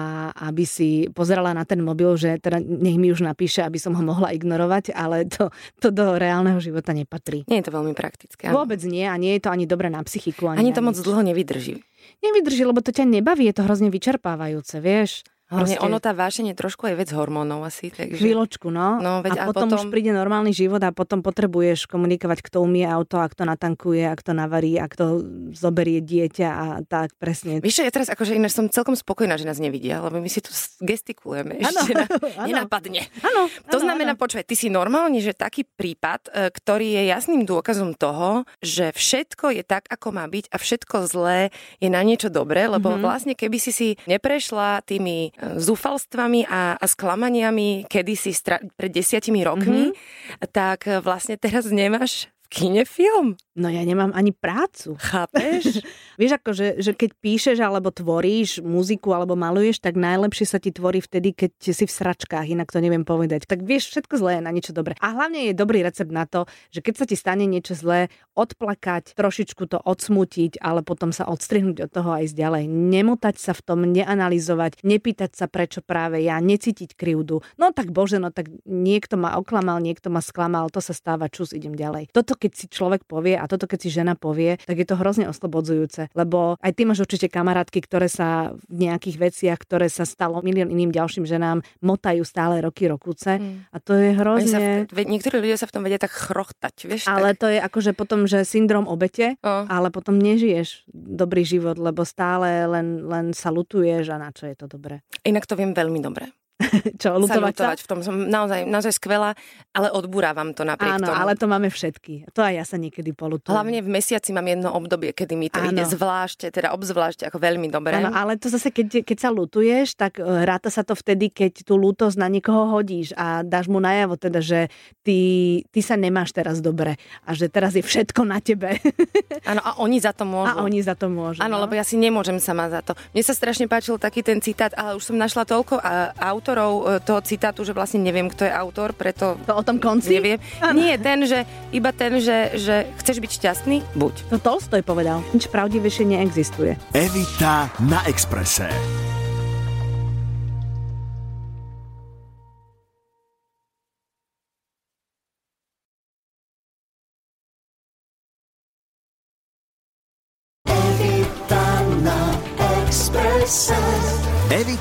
aby 0.47 0.63
si 0.63 1.09
pozerala 1.11 1.51
na 1.51 1.67
ten 1.67 1.83
mobil, 1.83 2.15
že 2.15 2.39
teda 2.39 2.61
nech 2.61 2.95
mi 2.95 3.11
už 3.11 3.25
napíše, 3.25 3.65
aby 3.65 3.81
som 3.81 3.95
ho 3.97 4.03
mohla 4.03 4.31
ignorovať, 4.31 4.93
ale 4.95 5.27
to, 5.27 5.49
to 5.81 5.89
do 5.89 6.15
reálneho 6.15 6.61
života 6.61 6.93
nepatrí. 6.93 7.43
Nie 7.49 7.59
je 7.59 7.67
to 7.67 7.75
veľmi 7.75 7.93
praktické. 7.97 8.53
Vôbec 8.53 8.79
nie 8.85 9.03
a 9.03 9.15
nie 9.17 9.35
je 9.37 9.47
to 9.47 9.49
ani 9.51 9.65
dobre 9.65 9.89
na 9.91 10.03
psychiku. 10.05 10.53
Ani, 10.53 10.67
ani 10.67 10.71
to 10.71 10.81
moc 10.85 10.95
dlho 10.95 11.21
nevydrží. 11.25 11.81
Nevydrží, 12.23 12.65
lebo 12.65 12.81
to 12.81 12.91
ťa 12.91 13.05
nebaví, 13.05 13.45
je 13.47 13.55
to 13.55 13.65
hrozne 13.65 13.89
vyčerpávajúce, 13.93 14.81
vieš. 14.81 15.27
Hlavne 15.47 15.79
ono 15.79 16.03
tá 16.03 16.11
vášeň 16.11 16.51
je 16.51 16.55
trošku 16.59 16.91
aj 16.91 16.95
vec 16.99 17.09
hormónov 17.15 17.63
asi. 17.63 17.87
Takže... 17.87 18.19
Chvíľočku, 18.19 18.67
no. 18.67 18.99
no 18.99 19.23
veď 19.23 19.39
a, 19.39 19.41
a 19.43 19.45
potom, 19.47 19.71
potom 19.71 19.79
už 19.79 19.87
príde 19.87 20.11
normálny 20.11 20.51
život 20.51 20.83
a 20.83 20.91
potom 20.91 21.23
potrebuješ 21.23 21.87
komunikovať, 21.87 22.43
kto 22.43 22.67
umie 22.67 22.83
auto, 22.83 23.15
a 23.15 23.31
kto 23.31 23.47
natankuje, 23.47 24.03
a 24.03 24.11
kto 24.19 24.35
navarí, 24.35 24.75
a 24.75 24.91
kto 24.91 25.23
zoberie 25.55 26.03
dieťa 26.03 26.49
a 26.51 26.65
tak 26.83 27.15
presne. 27.15 27.63
Víš, 27.63 27.79
ja 27.79 27.87
teraz 27.87 28.11
akože 28.11 28.35
ináč 28.35 28.59
som 28.59 28.67
celkom 28.67 28.99
spokojná, 28.99 29.39
že 29.39 29.47
nás 29.47 29.55
nevidia, 29.63 30.03
lebo 30.03 30.19
my 30.19 30.27
si 30.27 30.43
tu 30.43 30.51
gestikulujeme 30.83 31.59
ano, 31.63 31.79
ešte 31.79 31.93
na, 31.95 32.05
nenapadne. 32.51 33.07
Ano, 33.23 33.47
to 33.71 33.79
znamená, 33.79 34.19
ano. 34.19 34.19
počúvaj, 34.19 34.43
ty 34.43 34.59
si 34.59 34.67
normálne, 34.67 35.23
že 35.23 35.31
taký 35.31 35.63
prípad, 35.63 36.27
e, 36.27 36.51
ktorý 36.51 36.99
je 36.99 37.03
jasným 37.07 37.47
dôkazom 37.47 37.95
toho, 37.95 38.43
že 38.59 38.91
všetko 38.91 39.55
je 39.55 39.63
tak, 39.63 39.87
ako 39.87 40.11
má 40.11 40.27
byť 40.27 40.51
a 40.51 40.59
všetko 40.59 41.07
zlé 41.07 41.55
je 41.79 41.87
na 41.87 42.03
niečo 42.03 42.27
dobré, 42.27 42.67
lebo 42.67 42.91
mm-hmm. 42.91 43.05
vlastne 43.07 43.31
keby 43.31 43.57
si 43.63 43.71
si 43.71 43.87
neprešla 44.11 44.83
tými 44.83 45.36
zúfalstvami 45.37 46.49
a, 46.49 46.75
a 46.75 46.85
sklamaniami 46.85 47.85
kedysi 47.85 48.33
stra- 48.33 48.63
pred 48.73 48.89
desiatimi 48.89 49.45
rokmi, 49.45 49.93
mm-hmm. 49.93 50.49
tak 50.49 50.89
vlastne 51.05 51.37
teraz 51.37 51.69
nemáš 51.69 52.29
v 52.47 52.47
kine 52.49 52.83
film. 52.83 53.37
No 53.57 53.73
ja 53.73 53.81
nemám 53.81 54.13
ani 54.13 54.37
prácu. 54.37 54.93
Chápeš? 55.01 55.81
Vieš 56.21 56.31
ako, 56.37 56.49
že, 56.53 56.67
že 56.77 56.93
keď 56.93 57.09
píšeš 57.17 57.57
alebo 57.57 57.89
tvoríš 57.89 58.61
muziku 58.61 59.17
alebo 59.17 59.33
maluješ, 59.33 59.81
tak 59.81 59.97
najlepšie 59.97 60.45
sa 60.45 60.61
ti 60.61 60.69
tvorí 60.69 61.01
vtedy, 61.01 61.33
keď 61.33 61.73
si 61.73 61.85
v 61.89 61.89
sračkách, 61.89 62.45
inak 62.53 62.69
to 62.69 62.77
neviem 62.77 63.01
povedať. 63.01 63.49
Tak 63.49 63.65
vieš, 63.65 63.89
všetko 63.89 64.13
zlé 64.21 64.31
je 64.37 64.45
na 64.45 64.53
niečo 64.53 64.77
dobré. 64.77 64.93
A 65.01 65.17
hlavne 65.17 65.49
je 65.49 65.57
dobrý 65.57 65.81
recept 65.81 66.13
na 66.13 66.29
to, 66.29 66.45
že 66.69 66.85
keď 66.85 66.93
sa 67.01 67.05
ti 67.09 67.17
stane 67.17 67.49
niečo 67.49 67.73
zlé, 67.73 68.13
odplakať, 68.37 69.17
trošičku 69.17 69.65
to 69.65 69.81
odsmutiť, 69.81 70.61
ale 70.61 70.85
potom 70.85 71.09
sa 71.09 71.25
odstrihnúť 71.25 71.89
od 71.89 71.89
toho 71.89 72.09
aj 72.13 72.37
ďalej. 72.37 72.69
Nemotať 72.69 73.41
sa 73.41 73.57
v 73.57 73.61
tom, 73.65 73.79
neanalizovať, 73.89 74.85
nepýtať 74.85 75.33
sa 75.33 75.49
prečo 75.49 75.81
práve 75.81 76.21
ja, 76.21 76.37
necítiť 76.37 76.93
krivdu. 76.93 77.41
No 77.57 77.73
tak 77.73 77.89
bože, 77.89 78.21
no 78.21 78.29
tak 78.29 78.53
niekto 78.69 79.17
ma 79.17 79.33
oklamal, 79.41 79.81
niekto 79.81 80.13
ma 80.13 80.21
sklamal, 80.21 80.69
to 80.69 80.77
sa 80.77 80.93
stáva, 80.93 81.25
čus, 81.33 81.57
idem 81.57 81.73
ďalej. 81.73 82.13
Toto 82.13 82.37
keď 82.37 82.51
si 82.53 82.65
človek 82.69 83.09
povie 83.09 83.33
a 83.33 83.46
toto 83.47 83.65
keď 83.65 83.79
si 83.81 83.89
žena 83.89 84.13
povie, 84.13 84.59
tak 84.63 84.77
je 84.77 84.87
to 84.87 84.99
hrozne 84.99 85.25
oslobodzujúce, 85.31 86.11
lebo 86.13 86.55
aj 86.59 86.71
ty 86.75 86.83
máš 86.83 87.03
určite 87.03 87.27
kamarátky, 87.31 87.79
ktoré 87.83 88.07
sa 88.11 88.53
v 88.67 88.87
nejakých 88.87 89.17
veciach, 89.17 89.59
ktoré 89.59 89.87
sa 89.87 90.03
stalo 90.05 90.39
milión 90.43 90.69
iným 90.71 90.91
ďalším 90.93 91.25
ženám, 91.25 91.63
motajú 91.81 92.23
stále 92.27 92.59
roky, 92.61 92.85
rokúce 92.85 93.39
mm. 93.39 93.73
a 93.73 93.77
to 93.81 93.95
je 93.95 94.09
hrozne... 94.13 94.87
Sa 94.87 94.93
v, 94.93 94.99
niektorí 95.07 95.41
ľudia 95.41 95.57
sa 95.57 95.67
v 95.67 95.73
tom 95.73 95.83
vedia 95.87 95.99
tak 95.99 96.13
chrochtať, 96.13 96.75
vieš? 96.85 97.03
Ale 97.09 97.33
tak... 97.33 97.39
to 97.41 97.47
je 97.51 97.59
akože 97.59 97.91
potom, 97.97 98.29
že 98.29 98.45
syndrom 98.45 98.85
obete, 98.85 99.39
oh. 99.41 99.65
ale 99.67 99.89
potom 99.89 100.19
nežiješ 100.19 100.85
dobrý 100.91 101.47
život, 101.47 101.79
lebo 101.79 102.05
stále 102.05 102.67
len, 102.67 103.07
len 103.07 103.31
sa 103.33 103.49
lutuješ 103.49 104.13
a 104.13 104.21
na 104.21 104.29
čo 104.35 104.45
je 104.45 104.55
to 104.55 104.69
dobré. 104.69 105.01
Inak 105.25 105.49
to 105.49 105.57
viem 105.57 105.73
veľmi 105.73 105.99
dobre. 106.03 106.36
Čo, 107.01 107.21
lutovať 107.21 107.53
sa? 107.53 107.77
v 107.77 107.87
tom 107.87 107.99
som 108.01 108.17
naozaj, 108.17 108.65
naozaj 108.65 108.97
skvelá, 108.97 109.37
ale 109.77 109.93
odburávam 109.93 110.57
to 110.57 110.65
napriek 110.65 110.97
Áno, 110.97 111.13
tomu. 111.13 111.17
ale 111.21 111.37
to 111.37 111.45
máme 111.45 111.69
všetky. 111.69 112.33
To 112.33 112.41
aj 112.41 112.53
ja 112.57 112.65
sa 112.65 112.81
niekedy 112.81 113.13
polutujem. 113.13 113.53
Hlavne 113.53 113.85
v 113.85 113.89
mesiaci 113.93 114.33
mám 114.33 114.49
jedno 114.49 114.73
obdobie, 114.73 115.13
kedy 115.13 115.37
mi 115.37 115.53
to 115.53 115.61
Áno. 115.61 115.69
ide 115.69 115.85
zvlášť, 115.85 116.49
teda 116.49 116.73
obzvlášť 116.73 117.29
ako 117.29 117.37
veľmi 117.37 117.69
dobre. 117.69 118.01
Áno, 118.01 118.09
ale 118.09 118.41
to 118.41 118.49
zase, 118.49 118.73
keď, 118.73 119.05
keď 119.05 119.17
sa 119.21 119.29
lutuješ, 119.29 119.93
tak 119.93 120.17
e, 120.17 120.25
ráta 120.25 120.73
sa 120.73 120.81
to 120.81 120.97
vtedy, 120.97 121.29
keď 121.29 121.61
tú 121.61 121.77
lútosť 121.77 122.17
na 122.17 122.25
niekoho 122.25 122.73
hodíš 122.73 123.13
a 123.13 123.45
dáš 123.45 123.69
mu 123.69 123.77
najavo 123.77 124.17
teda, 124.17 124.41
že 124.41 124.73
ty, 125.05 125.61
ty 125.69 125.79
sa 125.85 125.93
nemáš 125.93 126.33
teraz 126.33 126.57
dobre 126.57 126.97
a 127.21 127.37
že 127.37 127.53
teraz 127.53 127.77
je 127.77 127.85
všetko 127.85 128.25
na 128.25 128.41
tebe. 128.41 128.81
Áno, 129.49 129.61
a 129.61 129.77
oni 129.77 130.01
za 130.01 130.09
to 130.09 130.25
môžu. 130.25 130.57
A 130.57 130.65
oni 130.65 130.81
za 130.81 130.97
to 130.97 131.05
môžu. 131.05 131.37
Áno, 131.37 131.61
no? 131.61 131.69
lebo 131.69 131.77
ja 131.77 131.85
si 131.85 132.01
nemôžem 132.01 132.41
sama 132.41 132.65
za 132.73 132.81
to. 132.81 132.97
Mne 133.13 133.21
sa 133.21 133.37
strašne 133.37 133.69
páčil 133.69 134.01
taký 134.01 134.25
ten 134.25 134.41
citát, 134.41 134.73
ale 134.73 134.97
už 134.97 135.05
som 135.05 135.13
našla 135.13 135.45
toľko 135.45 135.77
aut 136.17 136.46
autorov 136.47 136.71
e, 136.87 137.03
toho 137.03 137.19
citátu, 137.19 137.67
že 137.67 137.75
vlastne 137.75 137.99
neviem, 137.99 138.31
kto 138.31 138.47
je 138.47 138.53
autor, 138.55 138.95
preto... 138.95 139.35
To 139.43 139.59
o 139.59 139.63
tom 139.67 139.83
konci? 139.83 140.15
Neviem. 140.15 140.39
Ano. 140.63 140.79
Nie, 140.79 140.95
ten, 140.95 141.27
že 141.27 141.43
iba 141.75 141.91
ten, 141.91 142.23
že, 142.23 142.55
že 142.55 142.87
chceš 143.03 143.19
byť 143.19 143.31
šťastný, 143.35 143.77
buď. 143.99 144.31
To 144.31 144.39
Tolstoj 144.39 144.79
povedal. 144.87 145.19
Nič 145.35 145.51
pravdivejšie 145.51 146.07
neexistuje. 146.07 146.79
Evita 146.95 147.67
na 147.83 147.99
Exprese. 148.07 148.71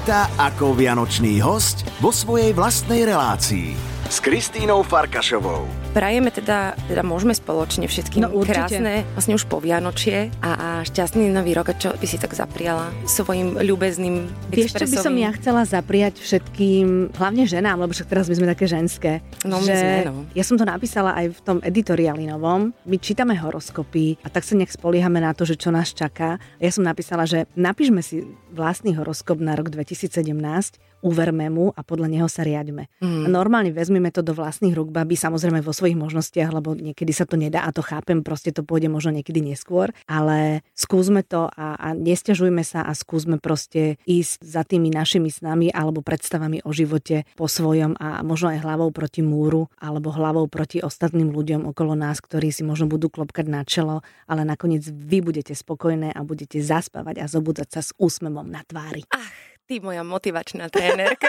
Evita 0.06 0.30
ako 0.38 0.78
vianočný 0.78 1.42
host 1.42 1.82
vo 1.98 2.14
svojej 2.14 2.54
vlastnej 2.54 3.02
relácii 3.10 3.74
s 4.06 4.22
Kristínou 4.22 4.86
Farkašovou. 4.86 5.66
Prajeme 5.90 6.30
teda, 6.30 6.78
teda 6.86 7.02
môžeme 7.02 7.34
spoločne 7.34 7.90
všetkým 7.90 8.28
no, 8.28 8.30
krásne, 8.46 9.02
vlastne 9.16 9.34
už 9.34 9.50
po 9.50 9.58
Vianočie 9.58 10.30
a, 10.44 10.50
a 10.54 10.68
šťastný 10.86 11.26
nový 11.32 11.58
rok. 11.58 11.72
A 11.72 11.74
čo 11.74 11.90
by 11.90 12.06
si 12.06 12.20
tak 12.20 12.36
zapriala 12.36 12.92
svojim 13.08 13.58
ľubezným 13.58 14.30
Vieš, 14.52 14.78
čo 14.78 14.86
by 14.86 14.96
som 15.00 15.16
ja 15.18 15.34
chcela 15.34 15.66
zapriať 15.66 16.22
všetkým, 16.22 17.16
hlavne 17.18 17.48
ženám, 17.48 17.82
lebo 17.82 17.90
však 17.90 18.06
teraz 18.06 18.30
my 18.30 18.38
sme 18.38 18.46
také 18.46 18.70
ženské. 18.70 19.26
No 19.42 19.58
my 19.58 19.72
sme, 19.74 19.96
no. 20.06 20.22
Ja 20.38 20.44
som 20.46 20.54
to 20.54 20.68
napísala 20.68 21.16
aj 21.18 21.26
v 21.32 21.40
tom 21.42 21.58
editoriáli 21.64 22.30
novom. 22.30 22.76
My 22.86 23.02
čítame 23.02 23.34
horoskopy 23.34 24.22
a 24.22 24.30
tak 24.30 24.46
sa 24.46 24.54
nejak 24.54 24.70
spoliehame 24.70 25.18
na 25.18 25.34
to, 25.34 25.42
že 25.48 25.58
čo 25.58 25.74
nás 25.74 25.90
čaká. 25.90 26.38
Ja 26.62 26.70
som 26.70 26.86
napísala, 26.86 27.26
že 27.26 27.50
napíšme 27.58 28.04
si 28.06 28.22
vlastný 28.54 28.94
horoskop 28.94 29.40
na 29.40 29.56
rok 29.56 29.72
2017 29.96 30.76
uverme 31.04 31.46
mu 31.52 31.70
a 31.70 31.80
podľa 31.84 32.08
neho 32.10 32.26
sa 32.26 32.42
riaďme. 32.42 32.88
Mm. 32.98 33.30
Normálne 33.30 33.70
vezmeme 33.70 34.10
to 34.10 34.24
do 34.24 34.32
vlastných 34.32 34.74
rúk, 34.74 34.90
baby, 34.90 35.14
samozrejme 35.14 35.60
vo 35.60 35.70
svojich 35.70 35.94
možnostiach, 35.94 36.50
lebo 36.50 36.74
niekedy 36.74 37.12
sa 37.14 37.28
to 37.28 37.38
nedá 37.38 37.62
a 37.62 37.70
to 37.70 37.84
chápem, 37.84 38.26
proste 38.26 38.50
to 38.50 38.66
pôjde 38.66 38.88
možno 38.88 39.14
niekedy 39.14 39.38
neskôr, 39.38 39.94
ale 40.10 40.66
skúsme 40.72 41.22
to 41.22 41.46
a, 41.46 41.78
a 41.78 41.88
nestiažujme 41.92 42.66
sa 42.66 42.82
a 42.82 42.92
skúsme 42.96 43.38
proste 43.38 44.00
ísť 44.08 44.42
za 44.42 44.62
tými 44.66 44.90
našimi 44.90 45.30
snami 45.30 45.70
alebo 45.70 46.02
predstavami 46.02 46.64
o 46.66 46.74
živote 46.74 47.28
po 47.38 47.46
svojom 47.46 47.94
a 48.02 48.26
možno 48.26 48.56
aj 48.56 48.66
hlavou 48.66 48.90
proti 48.90 49.20
múru 49.22 49.70
alebo 49.78 50.10
hlavou 50.10 50.50
proti 50.50 50.82
ostatným 50.82 51.30
ľuďom 51.30 51.68
okolo 51.70 51.94
nás, 51.94 52.18
ktorí 52.18 52.50
si 52.50 52.66
možno 52.66 52.90
budú 52.90 53.12
klopkať 53.12 53.46
na 53.46 53.62
čelo, 53.62 54.00
ale 54.26 54.42
nakoniec 54.42 54.82
vy 54.88 55.22
budete 55.22 55.54
spokojné 55.54 56.10
a 56.10 56.20
budete 56.26 56.58
zaspávať 56.58 57.22
a 57.22 57.30
zobudzať 57.30 57.68
sa 57.68 57.80
s 57.84 57.90
úsmevom 58.00 58.48
na 58.48 58.64
tvári. 58.64 59.04
Ach 59.12 59.55
ty 59.66 59.82
moja 59.82 60.06
motivačná 60.06 60.70
trénerka. 60.70 61.26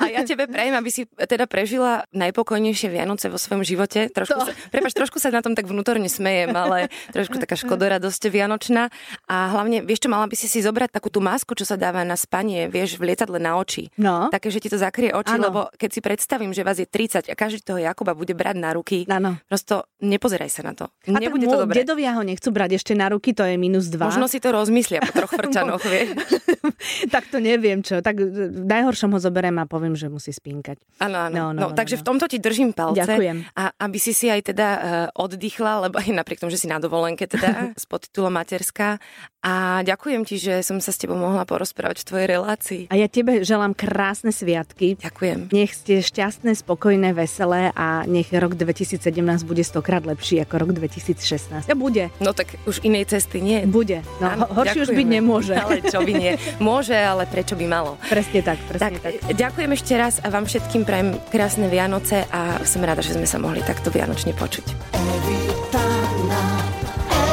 a 0.00 0.04
ja 0.08 0.24
tebe 0.24 0.48
prajem, 0.48 0.72
aby 0.72 0.88
si 0.88 1.04
teda 1.04 1.44
prežila 1.44 2.08
najpokojnejšie 2.16 2.88
Vianoce 2.88 3.28
vo 3.28 3.36
svojom 3.36 3.62
živote. 3.62 4.08
Trošku 4.08 4.40
to. 4.40 4.48
sa, 4.48 4.52
prepáč, 4.72 4.96
trošku 4.96 5.20
sa 5.20 5.28
na 5.28 5.44
tom 5.44 5.52
tak 5.52 5.68
vnútorne 5.68 6.08
smejem, 6.08 6.56
ale 6.56 6.88
trošku 7.12 7.36
taká 7.36 7.52
škodoradosť 7.54 8.32
vianočná. 8.32 8.88
A 9.28 9.52
hlavne, 9.52 9.84
vieš 9.84 10.04
čo, 10.04 10.08
mala 10.08 10.24
by 10.24 10.34
si 10.34 10.48
si 10.48 10.64
zobrať 10.64 10.88
takú 10.96 11.12
tú 11.12 11.20
masku, 11.20 11.52
čo 11.52 11.68
sa 11.68 11.76
dáva 11.76 12.00
na 12.00 12.16
spanie, 12.16 12.72
vieš, 12.72 12.96
v 12.96 13.12
lietadle 13.12 13.36
na 13.36 13.60
oči. 13.60 13.92
No. 14.00 14.32
Také, 14.32 14.48
že 14.48 14.64
ti 14.64 14.72
to 14.72 14.80
zakrie 14.80 15.12
oči, 15.12 15.36
ano. 15.36 15.52
lebo 15.52 15.60
keď 15.76 15.90
si 15.92 16.00
predstavím, 16.00 16.56
že 16.56 16.64
vás 16.64 16.80
je 16.80 16.88
30 16.88 17.28
a 17.28 17.34
každý 17.36 17.60
toho 17.60 17.76
Jakuba 17.76 18.16
bude 18.16 18.32
brať 18.32 18.56
na 18.56 18.72
ruky, 18.72 19.04
ano. 19.12 19.36
prosto 19.44 19.84
nepozeraj 20.00 20.48
sa 20.48 20.64
na 20.64 20.72
to. 20.72 20.88
A 21.12 21.20
Nebude 21.20 21.44
to 21.44 21.60
dobré. 21.60 21.84
dedovia 21.84 22.16
ho 22.16 22.24
nechcú 22.24 22.48
brať 22.48 22.80
ešte 22.80 22.96
na 22.96 23.12
ruky, 23.12 23.36
to 23.36 23.44
je 23.44 23.60
minus 23.60 23.92
2. 23.92 24.00
Možno 24.00 24.24
si 24.32 24.40
to 24.40 24.48
rozmyslia 24.48 25.04
po 25.04 25.12
troch 25.12 25.32
frčanoch, 25.40 25.84
vieš. 25.84 26.16
tak 27.08 27.30
to 27.30 27.38
neviem 27.42 27.80
čo. 27.80 28.02
Tak 28.02 28.14
v 28.18 28.66
najhoršom 28.66 29.14
ho 29.14 29.20
zoberiem 29.22 29.56
a 29.58 29.64
poviem, 29.64 29.96
že 29.96 30.12
musí 30.12 30.30
spínkať. 30.30 30.78
Áno, 31.02 31.30
áno. 31.30 31.34
No, 31.34 31.44
no, 31.50 31.58
no, 31.58 31.68
no, 31.70 31.76
takže 31.76 31.98
no. 31.98 32.00
v 32.00 32.04
tomto 32.04 32.24
ti 32.28 32.38
držím 32.38 32.76
palce. 32.76 33.02
Ďakujem. 33.02 33.56
A 33.56 33.72
aby 33.82 33.98
si 33.98 34.12
si 34.12 34.28
aj 34.28 34.54
teda 34.54 34.68
uh, 34.68 34.82
oddychla, 35.16 35.88
lebo 35.88 35.98
aj 35.98 36.10
napriek 36.12 36.42
tomu, 36.42 36.52
že 36.52 36.62
si 36.62 36.68
na 36.70 36.78
dovolenke 36.78 37.24
teda 37.26 37.70
s 37.80 37.84
podtitulom 37.88 38.34
materská, 38.34 39.00
a 39.42 39.82
ďakujem 39.82 40.22
ti, 40.22 40.38
že 40.38 40.62
som 40.62 40.78
sa 40.78 40.94
s 40.94 41.02
tebou 41.02 41.18
mohla 41.18 41.42
porozprávať 41.42 42.06
v 42.06 42.06
tvojej 42.06 42.28
relácii. 42.30 42.82
A 42.86 42.94
ja 42.94 43.10
tebe 43.10 43.42
želám 43.42 43.74
krásne 43.74 44.30
sviatky. 44.30 44.94
Ďakujem. 45.02 45.50
Nech 45.50 45.74
ste 45.74 45.98
šťastné, 45.98 46.54
spokojné, 46.54 47.10
veselé 47.10 47.74
a 47.74 48.06
nech 48.06 48.30
rok 48.30 48.54
2017 48.54 49.02
bude 49.42 49.66
stokrát 49.66 50.06
lepší 50.06 50.38
ako 50.46 50.54
rok 50.62 50.70
2016. 50.78 51.66
A 51.66 51.74
bude. 51.74 52.14
No 52.22 52.30
tak 52.30 52.54
už 52.70 52.86
inej 52.86 53.10
cesty 53.10 53.42
nie. 53.42 53.66
Bude. 53.66 54.06
No 54.22 54.30
Áno, 54.30 54.46
horšie 54.46 54.86
už 54.86 54.94
byť 54.94 55.08
nemôže. 55.10 55.58
Ale 55.58 55.82
čo 55.82 56.06
by 56.06 56.12
nie. 56.14 56.32
Môže, 56.62 56.94
ale 56.94 57.26
prečo 57.26 57.58
by 57.58 57.66
malo. 57.66 57.98
Presne 58.06 58.46
tak, 58.46 58.62
presne 58.70 59.02
tak. 59.02 59.02
tak. 59.02 59.26
E, 59.26 59.34
ďakujem 59.34 59.70
ešte 59.74 59.92
raz 59.98 60.22
a 60.22 60.30
vám 60.30 60.46
všetkým 60.46 60.86
prajem 60.86 61.18
krásne 61.34 61.66
Vianoce 61.66 62.30
a 62.30 62.62
som 62.62 62.78
rada, 62.86 63.02
že 63.02 63.18
sme 63.18 63.26
sa 63.26 63.42
mohli 63.42 63.58
takto 63.66 63.90
vianočne 63.90 64.38
počuť. 64.38 64.94
Evita 64.94 65.86
na 66.30 66.42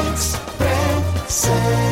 Expresse. 0.09 1.88